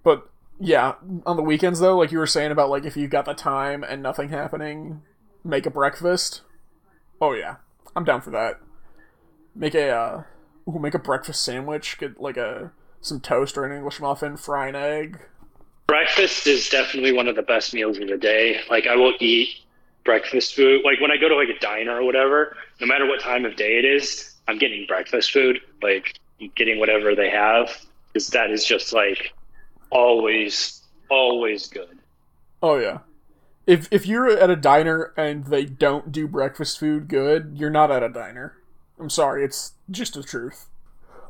[0.03, 0.29] But
[0.60, 0.93] yeah,
[1.25, 3.83] on the weekends though, like you were saying about like if you've got the time
[3.83, 5.01] and nothing happening,
[5.43, 6.41] make a breakfast.
[7.19, 7.55] Oh yeah,
[7.95, 8.60] I'm down for that.
[9.58, 10.24] Make a uh,
[10.70, 11.98] ooh, make a breakfast sandwich.
[11.98, 15.20] Get like a some toast or an English muffin, fry an egg.
[15.88, 18.60] Breakfast is definitely one of the best meals of the day.
[18.70, 19.50] Like I will eat
[20.04, 20.82] breakfast food.
[20.86, 23.56] Like when I go to like a diner or whatever, no matter what time of
[23.56, 25.60] day it is, I'm getting breakfast food.
[25.82, 26.20] Like
[26.56, 27.70] getting whatever they have
[28.13, 29.34] because that is just like
[29.89, 31.98] always, always good.
[32.62, 33.00] Oh yeah.
[33.65, 37.91] If if you're at a diner and they don't do breakfast food good, you're not
[37.91, 38.57] at a diner.
[38.99, 40.67] I'm sorry, it's just the truth.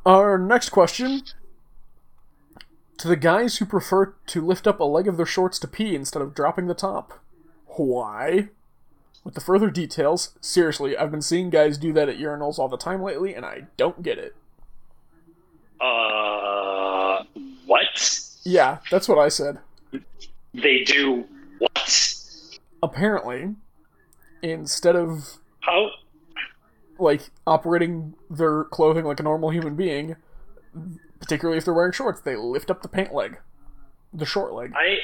[0.06, 1.23] Our next question
[2.97, 5.95] to the guys who prefer to lift up a leg of their shorts to pee
[5.95, 7.19] instead of dropping the top.
[7.65, 8.49] Why?
[9.23, 12.77] With the further details, seriously, I've been seeing guys do that at urinals all the
[12.77, 14.36] time lately, and I don't get it.
[15.82, 17.23] Uh,
[17.65, 18.21] what?
[18.43, 19.60] Yeah, that's what I said.
[20.53, 21.25] They do
[21.60, 22.15] what?
[22.82, 23.56] Apparently,
[24.41, 25.89] instead of How?
[27.00, 30.16] Like operating their clothing like a normal human being,
[31.20, 33.38] particularly if they're wearing shorts, they lift up the pant leg,
[34.14, 34.74] the short leg.
[34.76, 34.98] I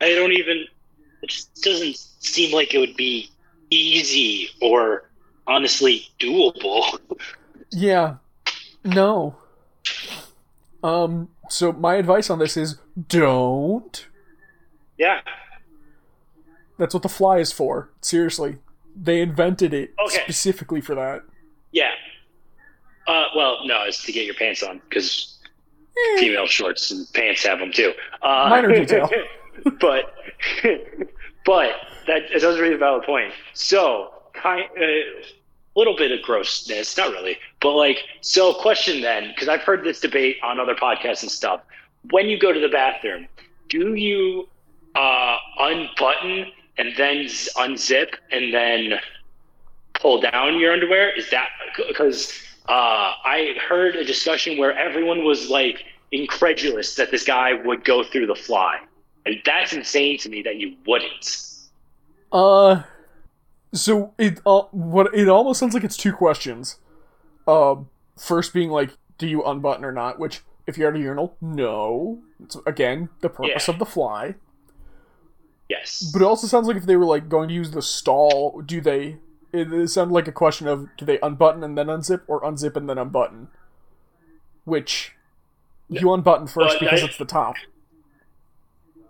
[0.00, 0.66] I don't even
[1.22, 3.30] it just doesn't seem like it would be
[3.70, 5.10] easy or
[5.46, 6.98] honestly doable.
[7.74, 8.16] Yeah,
[8.84, 9.36] no.
[10.84, 11.30] Um.
[11.48, 12.76] So my advice on this is
[13.08, 14.06] don't.
[14.98, 15.20] yeah.
[16.78, 17.88] That's what the fly is for.
[18.02, 18.58] Seriously,
[18.96, 20.22] they invented it Okay.
[20.22, 21.22] specifically for that.
[21.72, 21.90] Yeah.
[23.06, 25.38] Uh, well, no, it's to get your pants on because
[26.18, 27.92] female shorts and pants have them too.
[28.22, 29.10] Uh, Minor detail.
[29.80, 30.14] but
[31.44, 31.70] but
[32.06, 33.32] that it does raise a valid point.
[33.54, 35.02] So, kind a
[35.74, 38.54] little bit of grossness, not really, but like so.
[38.54, 41.60] Question then, because I've heard this debate on other podcasts and stuff.
[42.10, 43.26] When you go to the bathroom,
[43.68, 44.48] do you
[44.94, 46.46] uh, unbutton
[46.78, 47.24] and then
[47.56, 48.94] unzip and then
[49.94, 51.16] pull down your underwear?
[51.16, 51.48] Is that
[51.88, 52.32] because
[52.68, 52.72] uh,
[53.24, 58.26] I heard a discussion where everyone was like incredulous that this guy would go through
[58.26, 58.78] the fly,
[59.26, 61.48] and that's insane to me that you wouldn't.
[62.32, 62.82] Uh,
[63.74, 66.78] so it uh, what it almost sounds like it's two questions.
[67.46, 70.18] Um, first being like, do you unbutton or not?
[70.18, 72.20] Which, if you're at a urinal, no.
[72.42, 73.74] It's again the purpose Yeah.
[73.74, 74.34] of the fly.
[75.68, 76.10] Yes.
[76.12, 78.80] But it also sounds like if they were like going to use the stall, do
[78.80, 79.18] they?
[79.52, 82.88] It, sounded like a question of do they unbutton and then unzip, or unzip and
[82.88, 83.48] then unbutton?
[84.64, 85.12] Which
[85.88, 87.56] you unbutton first because I- it's the top.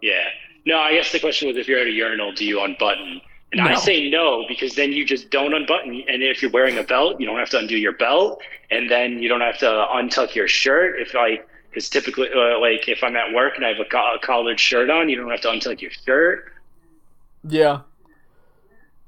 [0.00, 0.24] Yeah.
[0.64, 3.20] No, I guess the question was if you're at a urinal, do you unbutton?
[3.52, 6.02] And I say no because then you just don't unbutton.
[6.08, 8.40] And if you're wearing a belt, you don't have to undo your belt,
[8.70, 10.98] and then you don't have to untuck your shirt.
[10.98, 14.14] If like, because typically, uh, like if I'm at work and I have a, co-
[14.14, 16.52] a collared shirt on, you don't have to untuck your shirt.
[17.48, 17.80] Yeah,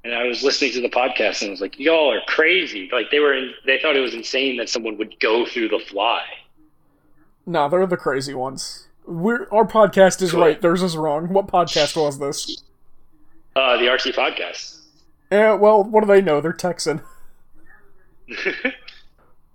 [0.02, 2.88] And I was listening to the podcast and I was like, y'all are crazy.
[2.92, 5.78] Like they were, in, they thought it was insane that someone would go through the
[5.78, 6.22] fly.
[7.46, 8.88] nah, they're the crazy ones.
[9.06, 10.40] We're our podcast is Cool.
[10.40, 10.60] right.
[10.60, 11.28] Theirs is wrong.
[11.28, 12.62] What podcast was this?
[13.54, 14.80] Uh, the RC podcast.
[15.30, 16.40] Yeah, well, what do they know?
[16.40, 17.02] They're Texan.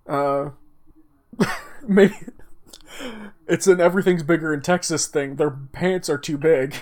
[0.08, 0.50] Uh,
[1.88, 2.16] maybe
[3.50, 5.36] it's an everything's bigger in Texas thing.
[5.36, 6.76] Their pants are too big.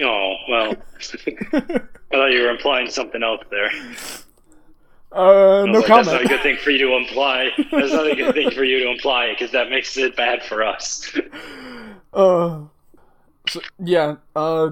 [0.00, 1.60] oh well, I
[2.10, 3.70] thought you were implying something else there.
[5.12, 7.50] Uh, no like, That's not a good thing for you to imply.
[7.70, 10.62] That's not a good thing for you to imply because that makes it bad for
[10.62, 11.16] us.
[12.12, 12.62] Uh,
[13.46, 14.16] so, yeah.
[14.34, 14.70] Uh,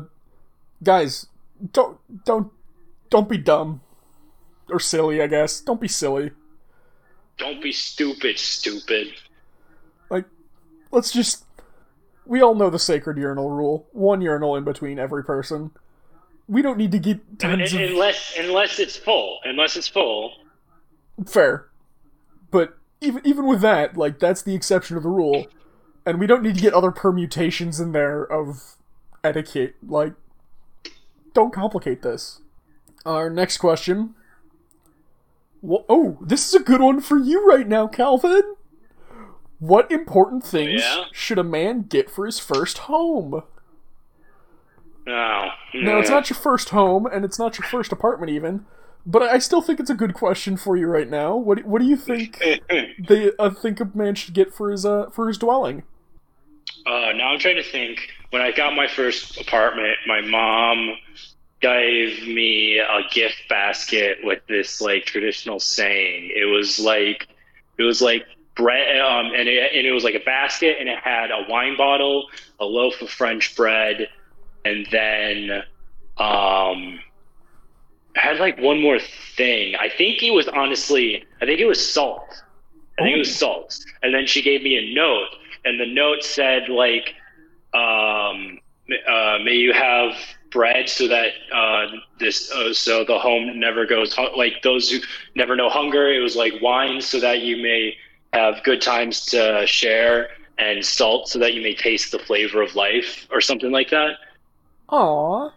[0.82, 1.26] guys,
[1.72, 2.50] don't don't
[3.10, 3.82] don't be dumb
[4.70, 5.20] or silly.
[5.20, 6.30] I guess don't be silly.
[7.36, 9.12] Don't be stupid, stupid.
[10.94, 11.44] Let's just.
[12.24, 13.86] We all know the sacred urinal rule.
[13.92, 15.72] One urinal in between every person.
[16.48, 19.40] We don't need to get tons of Unless, unless it's full.
[19.44, 20.32] Unless it's full.
[21.26, 21.68] fair.
[22.50, 25.46] But even even with that, like that's the exception to the rule,
[26.06, 28.76] and we don't need to get other permutations in there of
[29.24, 29.74] etiquette.
[29.84, 30.14] Like,
[31.34, 32.40] don't complicate this.
[33.04, 34.14] Our next question.
[35.60, 38.54] Wha oh, this is a good one for you right now, Calvin.
[39.66, 41.04] What important things Yeah?
[41.10, 43.44] should a man get for his first home?
[45.06, 45.50] No.
[45.72, 48.66] No, it's not your first home, and it's not your first apartment, even.
[49.06, 51.36] But I still think it's a good question for you right now.
[51.36, 52.38] What What do you think
[53.08, 55.82] they uh, think a man should get for his uh for his dwelling?
[56.86, 58.08] Uh, now I'm trying to think.
[58.30, 60.96] When I got my first apartment, my mom
[61.60, 66.32] gave me a gift basket with this like traditional saying.
[66.34, 67.28] It was like,
[67.78, 68.26] it was like
[68.56, 71.76] bread, um, and it, and it was like a basket, and it had a wine
[71.76, 72.26] bottle,
[72.60, 74.08] a loaf of French bread,
[74.64, 75.62] and then
[76.18, 77.00] um,
[78.14, 78.98] it had like one more
[79.36, 79.74] thing.
[79.76, 82.42] I think it was honestly, I think it was salt.
[82.98, 83.76] I think it was salt.
[84.02, 85.28] And then she gave me a note,
[85.64, 87.14] and the note said like,
[87.74, 88.58] um,
[89.08, 90.12] uh, "May you have
[90.52, 91.86] bread so that uh,
[92.20, 94.98] this uh, so the home never goes hu- like those who
[95.34, 97.96] never know hunger." It was like wine so that you may
[98.34, 100.28] have good times to share,
[100.58, 104.16] and salt so that you may taste the flavor of life, or something like that.
[104.90, 105.50] Aw,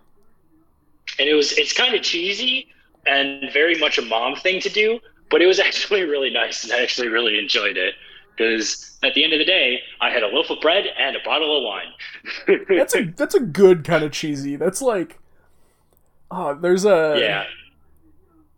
[1.19, 2.67] and it was it's kind of cheesy
[3.05, 4.99] and very much a mom thing to do
[5.29, 7.95] but it was actually really nice and i actually really enjoyed it.
[8.35, 11.19] Because at the end of the day i had a loaf of bread and a
[11.25, 12.59] bottle of wine.
[12.77, 14.55] That's a that's a good kind of cheesy.
[14.55, 15.19] That's like,
[16.29, 17.45] oh, there's a yeah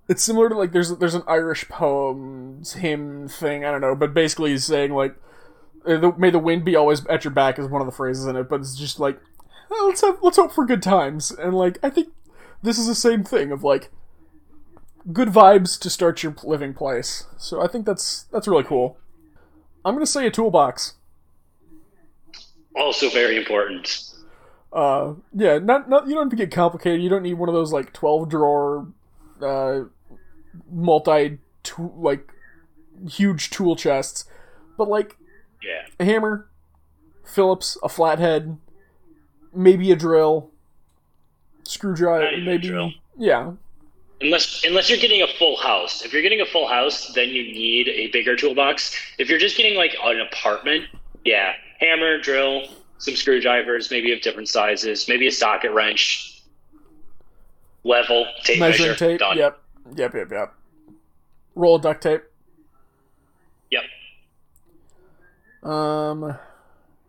[0.10, 3.64] It's similar to like there's there's an Irish poem hymn thing.
[3.64, 5.16] I don't know, but basically he's saying like,
[5.86, 8.50] "May the wind be always at your back" is one of the phrases in it.
[8.50, 9.20] But it's just like,
[9.72, 11.32] oh, let's have let's hope for good times.
[11.32, 12.10] And like I think
[12.64, 13.92] this is the same thing of like
[15.14, 17.26] good vibes to start your living place.
[17.38, 18.98] So I think that's that's really cool.
[19.86, 20.96] I'm gonna say a toolbox.
[22.76, 24.06] also very important
[24.72, 27.02] Uh, yeah, not not you don't have to get complicated.
[27.02, 28.88] You don't need one of those like twelve drawer,
[29.42, 29.82] uh,
[30.72, 31.40] multi
[31.78, 32.32] like
[33.10, 34.26] huge tool chests,
[34.78, 35.18] but like
[35.64, 36.50] yeah a hammer,
[37.26, 38.58] Phillips, a flathead,
[39.54, 40.52] maybe a drill,
[41.64, 42.92] screwdriver, maybe drill.
[43.18, 43.54] yeah,
[44.22, 47.44] unless unless you're getting a full house if you're getting a full house then you
[47.44, 50.84] need a bigger toolbox if you're just getting like an apartment
[51.24, 52.64] yeah hammer drill
[52.98, 56.40] some screwdrivers maybe of different sizes maybe a socket wrench
[57.84, 59.20] level tape measuring measure tape.
[59.20, 59.38] done.
[59.38, 59.62] Yep,
[59.96, 60.54] yep, yep, yep.
[61.56, 62.24] Roll of duct tape.
[63.72, 63.84] Yep.
[65.70, 66.38] Um,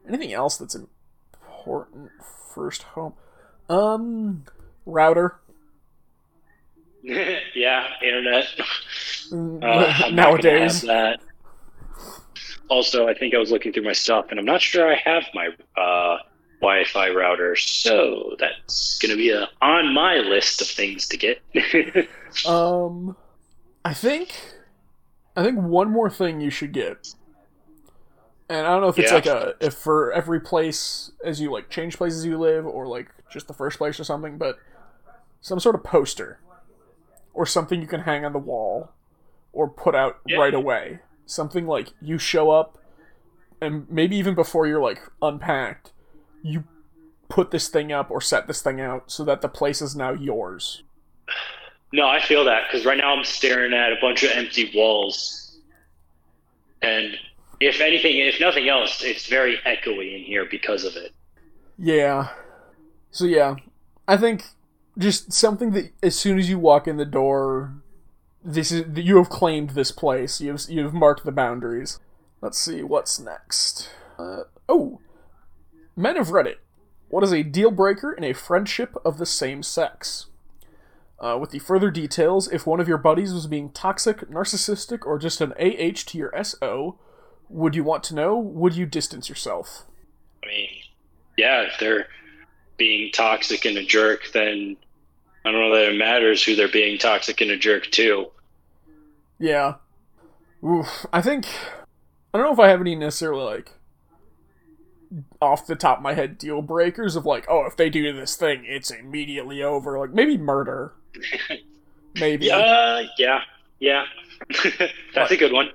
[0.09, 2.11] anything else that's important?
[2.55, 3.15] First home.
[3.69, 4.45] Um,
[4.87, 5.37] router.
[7.03, 8.47] yeah, internet.
[9.31, 9.67] Mm, Uh,
[10.05, 11.21] I'm not gonna Nowadays, that.
[12.69, 15.25] Also, I think I was looking through my stuff, and I'm not sure I have
[15.35, 15.49] my
[15.81, 16.19] uh,
[16.61, 21.41] Wi-Fi router, so that's gonna be a, on my list of things to get.
[22.47, 23.17] um,
[23.85, 24.35] I think,
[25.37, 27.09] I think one more thing you should get,
[28.49, 29.15] and I don't know if it's Yeah.
[29.17, 33.09] like a if for every place as you like change places you live, or like
[33.33, 34.59] just the first place or something, but
[35.41, 36.41] some sort of poster
[37.33, 38.91] or something you can hang on the wall
[39.53, 40.39] or put out Yeah.
[40.39, 40.99] right away.
[41.27, 42.77] Something like you show up
[43.61, 45.93] and maybe even before you're like unpacked,
[46.43, 46.65] you
[47.29, 50.13] put this thing up or set this thing out so that the place is now
[50.13, 50.83] yours.
[51.93, 55.59] no, I feel that because right now I'm staring at a bunch of empty walls,
[56.83, 57.17] and
[57.61, 61.13] if anything, if nothing else, it's very echoey in here because of it.
[61.79, 62.29] Yeah.
[63.11, 63.57] So yeah,
[64.07, 64.45] I think
[64.99, 67.75] just something that as soon as you walk in the door,
[68.45, 70.41] this is you have claimed this place.
[70.41, 71.99] You've you've marked the boundaries.
[72.41, 73.91] Let's see what's next.
[74.19, 75.01] Uh, oh,
[75.97, 76.57] men of Reddit.
[77.09, 80.27] What is a deal breaker in a friendship of the same sex?
[81.19, 85.19] Uh, with the further details, if one of your buddies was being toxic, narcissistic, or
[85.19, 86.99] just an AH to your SO,
[87.49, 88.39] would you want to know?
[88.39, 89.85] Would you distance yourself?
[90.43, 90.69] I mean,
[91.37, 92.07] yeah, if they're
[92.79, 94.77] being toxic and a jerk, then
[95.45, 98.31] I don't know that it matters who they're being toxic and a jerk to.
[99.39, 99.75] Yeah.
[100.65, 101.07] Oof.
[101.13, 101.47] I think
[102.33, 103.73] I don't know if I have any necessarily like
[105.41, 108.37] off the top of my head deal breakers of like, oh, if they do this
[108.37, 109.99] thing, it's immediately over.
[109.99, 110.93] Like maybe murder.
[112.17, 112.47] Maybe.
[112.47, 113.41] Yeah, yeah,
[113.79, 114.05] yeah.
[115.15, 115.69] That's a good one.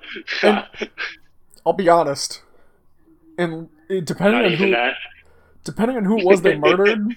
[1.64, 2.42] I'll be honest.
[3.38, 4.94] And it, depending Not on who that.
[5.64, 7.16] depending on who it was they murdered,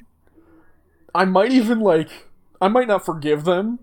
[1.15, 2.27] I might even like
[2.61, 3.79] I might not forgive them.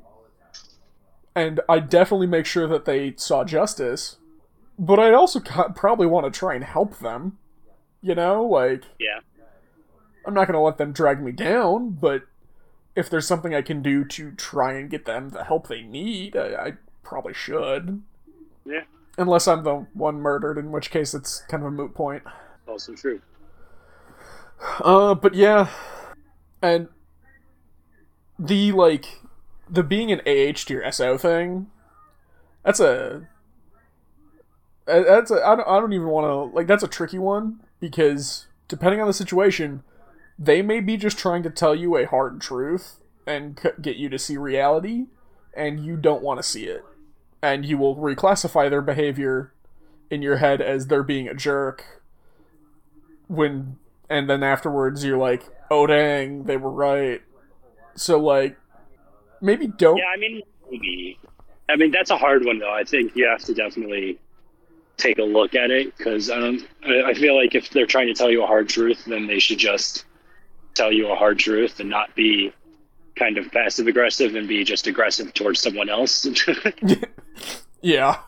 [1.34, 4.16] And I definitely make sure that they saw justice.
[4.78, 7.38] But I'd also probably want to try and help them.
[8.06, 9.18] You know, like Yeah.
[10.24, 12.22] I'm not going to let them drag me down, but
[12.94, 16.36] if there's something I can do to try and get them the help they need,
[16.36, 18.02] I, I probably should.
[18.64, 18.84] Yeah.
[19.18, 22.22] Unless I'm the one murdered, in which case it's kind of a moot point.
[22.68, 23.20] Also true.
[24.80, 25.68] Uh, but yeah,
[26.62, 26.88] and
[28.38, 29.20] the like
[29.68, 31.66] the being an AH to your SO thing.
[32.64, 33.28] That's a
[34.86, 38.46] that's a I don't, I don't even want to like that's a tricky one because
[38.66, 39.84] depending on the situation,
[40.36, 44.18] they may be just trying to tell you a hard truth and get you to
[44.18, 45.06] see reality,
[45.54, 46.84] and you don't want to see it,
[47.40, 49.52] and you will reclassify their behavior
[50.10, 52.02] in your head as they're being a jerk
[53.28, 53.76] when
[54.10, 57.22] and then afterwards you're like, oh dang, they were right.
[57.94, 58.56] So like,
[59.40, 59.96] maybe don't.
[59.96, 61.20] Yeah, I mean, maybe.
[61.68, 62.72] I mean, that's a hard one, though.
[62.72, 64.18] I think you have to definitely
[64.96, 67.04] take a look at it because I um, don't.
[67.06, 69.38] I I feel like if they're trying to tell you a hard truth, then they
[69.38, 70.04] should just
[70.74, 72.52] tell you a hard truth and not be
[73.16, 76.26] kind of passive aggressive and be just aggressive towards someone else.
[77.82, 78.18] yeah,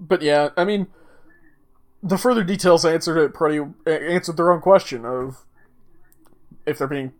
[0.00, 0.86] but yeah, I mean,
[2.02, 5.44] the further details answered it pretty answered their own question of
[6.66, 7.12] if they're being.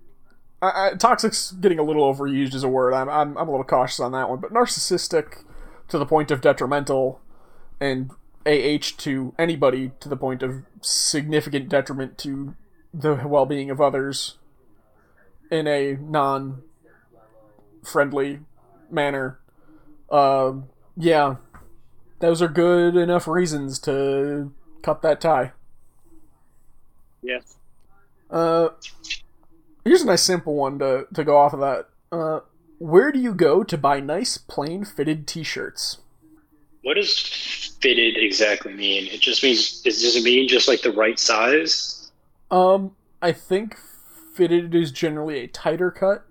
[0.63, 2.95] I, I, toxic's getting a little overused as a word.
[2.95, 5.45] I'm, I'm I'm a little cautious on that one, but narcissistic
[5.89, 7.21] to the point of detrimental,
[7.81, 8.11] and
[8.47, 12.55] AH to anybody to the point of significant detriment to
[12.93, 14.39] the well-being of others
[15.51, 18.41] in a non-friendly
[18.91, 19.39] manner.
[20.11, 20.53] Uh,
[20.97, 21.37] yeah,
[22.21, 25.53] those are good enough reasons to cut that tie.
[27.23, 27.57] yes.
[28.31, 28.69] Uh,
[29.85, 31.89] here's a nice simple one to, to go off of that.
[32.11, 32.41] Uh,
[32.79, 35.99] where do you go to buy nice, plain fitted t shirts?
[36.85, 39.07] What does fitted exactly mean?
[39.09, 42.13] It just means is does it mean just like the right size?
[42.51, 43.79] Um, I think
[44.35, 46.27] fitted is generally a tighter cut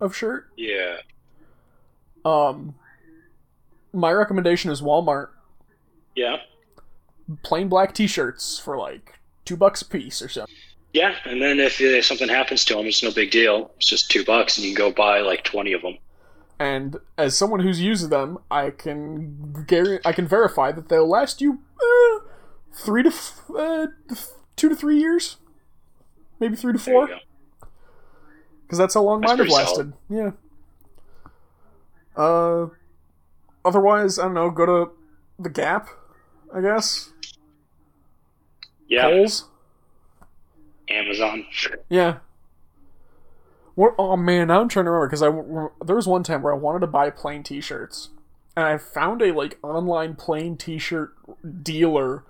[0.00, 0.48] of shirt.
[0.56, 0.98] Yeah.
[2.24, 2.76] Um,
[3.92, 5.30] my recommendation is Walmart.
[6.14, 6.36] Yeah.
[7.42, 10.54] Plain black t shirts for like two bucks a piece or something.
[10.92, 13.72] Yeah, and then if, if something happens to them, it's no big deal.
[13.78, 15.98] It's just two bucks, and you can go buy like twenty of them.
[16.62, 21.40] And as someone who's used them, I can guar- I can verify that they'll last
[21.40, 22.20] you uh,
[22.72, 23.88] three to f- uh,
[24.54, 25.38] two to three years,
[26.38, 27.08] maybe three to four,
[28.62, 29.92] because that's how long That's mine have lasted.
[30.08, 30.30] Yeah.
[32.14, 32.68] Uh,
[33.64, 34.48] otherwise, I don't know.
[34.50, 34.92] Go to
[35.40, 35.88] the Gap,
[36.54, 37.10] I guess.
[38.86, 39.48] Yeah, Kohl's.
[40.88, 41.44] Amazon.
[41.88, 42.18] Yeah.
[43.74, 43.94] What?
[43.98, 46.80] Oh man, I'm trying to remember because I there was one time where I wanted
[46.80, 48.10] to buy plain T-shirts,
[48.56, 51.14] and I found a like online plain T-shirt
[51.62, 52.24] dealer,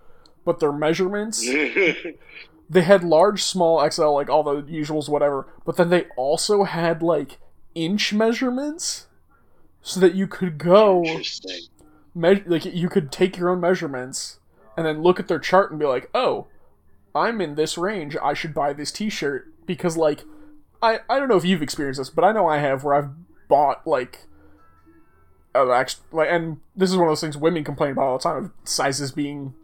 [0.45, 1.45] but their measurements
[2.71, 5.47] they had large, small, XL, like all the usuals, whatever.
[5.67, 7.39] But then they also had like
[7.75, 9.07] inch measurements,
[9.83, 11.05] so that you could go
[12.15, 14.39] like you could take your own measurements
[14.77, 16.47] and then look at their chart and be like, "Oh,
[17.15, 18.17] I'm in this range.
[18.23, 20.25] I should buy this T-shirt." Because like,
[20.83, 23.11] I I don't know if you've experienced this, but I know I have, where I've
[23.49, 24.27] bought like,
[25.55, 28.23] uh, actually, like, and this is one of those things women complain about all the
[28.23, 29.55] time of sizes being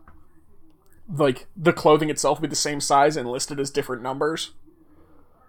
[1.12, 4.52] like the clothing itself be the same size and listed as different numbers.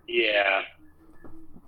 [0.07, 0.61] Yeah.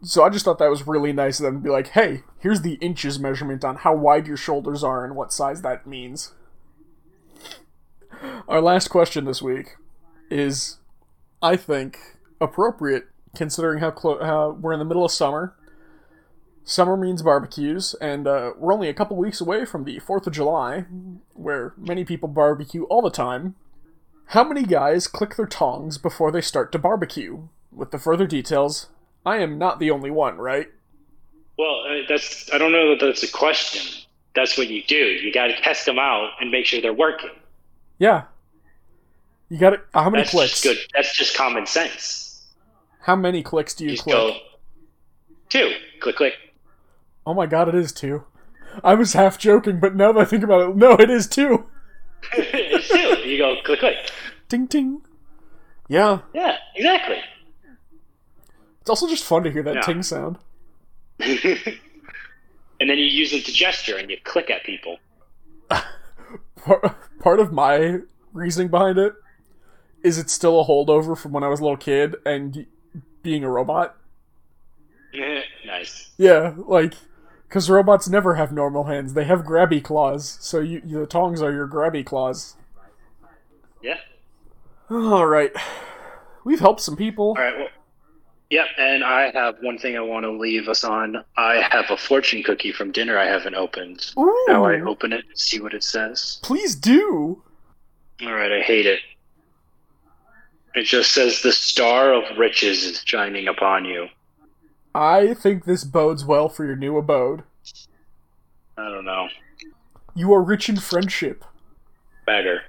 [0.03, 2.61] So I just thought that was really nice of them to be like, "Hey, here's
[2.61, 6.33] the inches measurement on how wide your shoulders are and what size that means."
[8.47, 9.75] Our last question this week
[10.29, 10.77] is,
[11.41, 11.97] I think,
[12.39, 15.55] appropriate considering how close how we're in the middle of summer.
[16.63, 20.33] Summer means barbecues, and uh, we're only a couple weeks away from the Fourth of
[20.33, 20.85] July,
[21.33, 23.55] where many people barbecue all the time.
[24.27, 27.47] How many guys click their tongs before they start to barbecue?
[27.71, 28.87] With the further details,
[29.25, 30.67] I am not the only one, right?
[31.57, 34.03] Well, that's I don't know that that's a question.
[34.35, 34.95] That's what you do.
[34.95, 37.31] You got to test them out and make sure they're working.
[37.99, 38.23] Yeah.
[39.49, 39.81] You got it.
[39.93, 40.63] How many That's clicks?
[40.63, 40.77] good.
[40.95, 42.30] That's just common sense.
[43.01, 44.13] How many clicks do you Just click?
[44.15, 44.35] go
[45.49, 46.33] two, click, click.
[47.25, 48.23] Oh my god, it is two.
[48.83, 51.65] I was half joking, but now that I think about it, no, it is two.
[52.33, 53.27] it's two.
[53.29, 53.95] You go click, click.
[54.49, 55.01] Ding ding.
[55.87, 56.19] Yeah.
[56.33, 57.17] Yeah, exactly.
[58.79, 59.81] It's also just fun to hear that Yeah.
[59.81, 60.37] ting sound.
[61.19, 61.29] and
[62.79, 64.97] then you use it to gesture and you click at people.
[66.63, 67.99] Part, part of my
[68.33, 69.13] reasoning behind it
[70.03, 72.67] is it's still a holdover from when I was a little kid and
[73.23, 73.95] being a robot.
[75.65, 76.11] nice.
[76.17, 76.93] Yeah, like,
[77.47, 79.13] because robots never have normal hands.
[79.13, 82.55] They have grabby claws, so you, the tongs are your grabby claws.
[83.81, 83.97] Yeah.
[84.89, 85.51] Alright.
[86.43, 87.29] We've helped some people.
[87.29, 87.57] All right.
[87.57, 87.67] Well,
[88.49, 88.65] yep.
[88.77, 91.23] And I have one thing I want to leave us on.
[91.37, 94.11] I have a fortune cookie from dinner I haven't opened.
[94.19, 96.39] Ooh, Now I open it, and see what it says.
[96.43, 97.41] please do.
[98.21, 98.51] All right.
[98.51, 98.99] I hate it.
[100.73, 104.07] It just says the star of riches is shining upon you.
[104.95, 107.43] I think this bodes well for your new abode.
[108.77, 109.27] I don't know.
[110.15, 111.43] You are rich in friendship.
[112.25, 112.63] Better.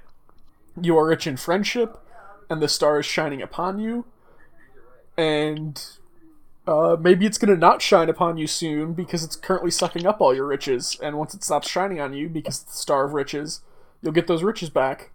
[0.81, 1.97] You are rich in friendship,
[2.49, 4.05] and the star is shining upon you.
[5.17, 5.81] And
[6.67, 10.21] uh, maybe it's going to not shine upon you soon because it's currently sucking up
[10.21, 10.97] all your riches.
[11.01, 13.61] And once it stops shining on you because it's the star of riches,
[14.01, 15.11] you'll get those riches back.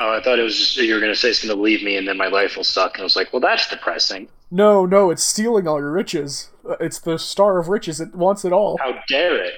[0.00, 1.82] Oh, I thought it was just, you were going to say it's going to leave
[1.82, 2.94] me and then my life will suck.
[2.94, 4.28] And I was like, well, that's depressing.
[4.50, 6.50] No, no, it's stealing all your riches.
[6.68, 8.00] Uh, It's the star of riches.
[8.00, 8.76] It wants it all.
[8.78, 9.54] How dare it?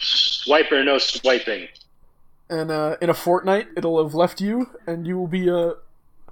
[0.00, 1.68] Swiper, no swiping.
[2.48, 5.72] And uh, in a fortnight, it'll have left you, and you will be uh,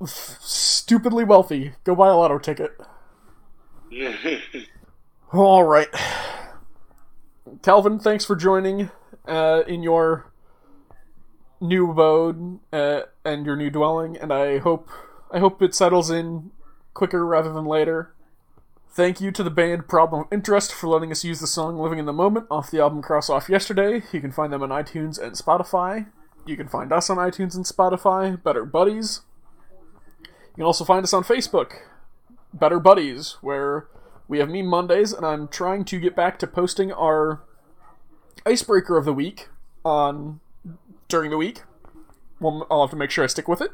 [0.05, 1.73] stupidly wealthy.
[1.85, 2.79] Go buy a lotto ticket.
[5.33, 5.89] All right,
[7.63, 7.99] Calvin.
[8.01, 8.91] Thanks for joining
[9.27, 10.30] uh, in your
[11.61, 14.89] new abode uh, and your new dwelling, and I hope
[15.31, 16.51] I hope it settles in
[16.95, 18.13] quicker rather than later.
[18.93, 22.01] Thank you to the band Problem of Interest for letting us use the song Living
[22.01, 24.03] in the Moment off the album Cross Off Yesterday.
[24.13, 26.07] You can find them on iTunes and Spotify.
[26.45, 29.21] You can find us on iTunes and Spotify, Better Buddies.
[30.21, 31.75] You can also find us on Facebook,
[32.53, 33.87] Better Buddies, where
[34.27, 37.43] we have Meme Mondays, and I'm trying to get back to posting our
[38.45, 39.49] icebreaker of the week
[39.85, 40.41] on
[41.11, 41.63] during the week.
[42.41, 43.73] Well, I'll have to make sure I stick with it.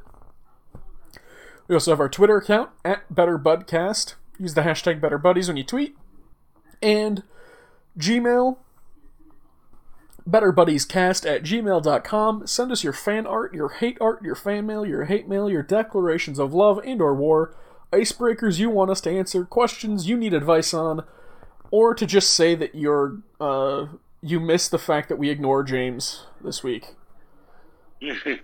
[1.68, 4.14] We also have our Twitter account at BetterBudcast.
[4.39, 5.97] Use the hashtag BetterBuddies when you tweet.
[6.82, 7.22] And
[7.99, 8.59] Gmail,
[10.28, 12.47] betterbuddiescast at gmail.com.
[12.47, 15.62] Send us your fan art, your hate art, your fan mail, your hate mail, your
[15.62, 17.57] declarations of love and or war,
[17.93, 21.05] icebreakers you want us to answer, questions you need advice on,
[21.70, 23.87] or to just say that you're uh,
[24.20, 26.95] you missed the fact that we ignore James this week.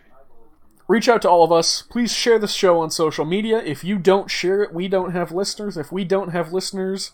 [0.88, 1.82] Reach out to all of us.
[1.82, 3.59] Please share this show on social media.
[3.59, 5.76] If you don't share it, we don't have listeners.
[5.76, 7.12] If we don't have listeners,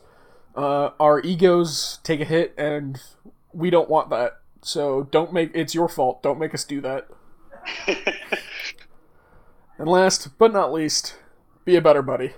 [0.56, 3.00] uh, our egos take a hit, and
[3.52, 4.40] we don't want that.
[4.62, 6.22] So don't make it's your fault.
[6.22, 7.08] Don't make us do that.
[9.78, 11.16] and last but not least,
[11.64, 12.32] be a better buddy.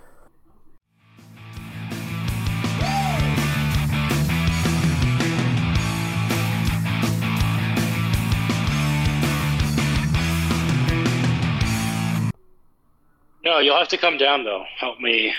[13.44, 14.64] No, you'll have to come down though.
[14.78, 15.32] Help me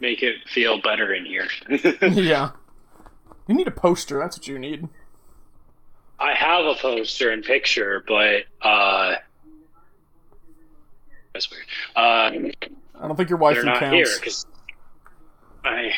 [0.00, 1.48] make it feel better in here.
[2.02, 2.50] yeah.
[3.46, 4.18] You need a poster.
[4.18, 4.88] That's what you need.
[6.18, 9.16] I have a poster and picture, but uh,
[11.32, 11.64] that's weird.
[11.96, 12.52] Uh,
[13.00, 14.18] I don't think your wife not here counts.
[14.18, 14.46] because
[15.64, 15.90] I,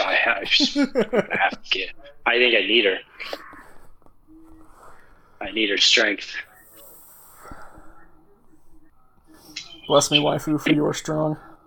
[0.00, 1.90] I I have to get.
[2.26, 2.98] I think I need her.
[5.40, 6.34] I need her strength.
[9.88, 11.38] Bless me, waifu, for you are strong.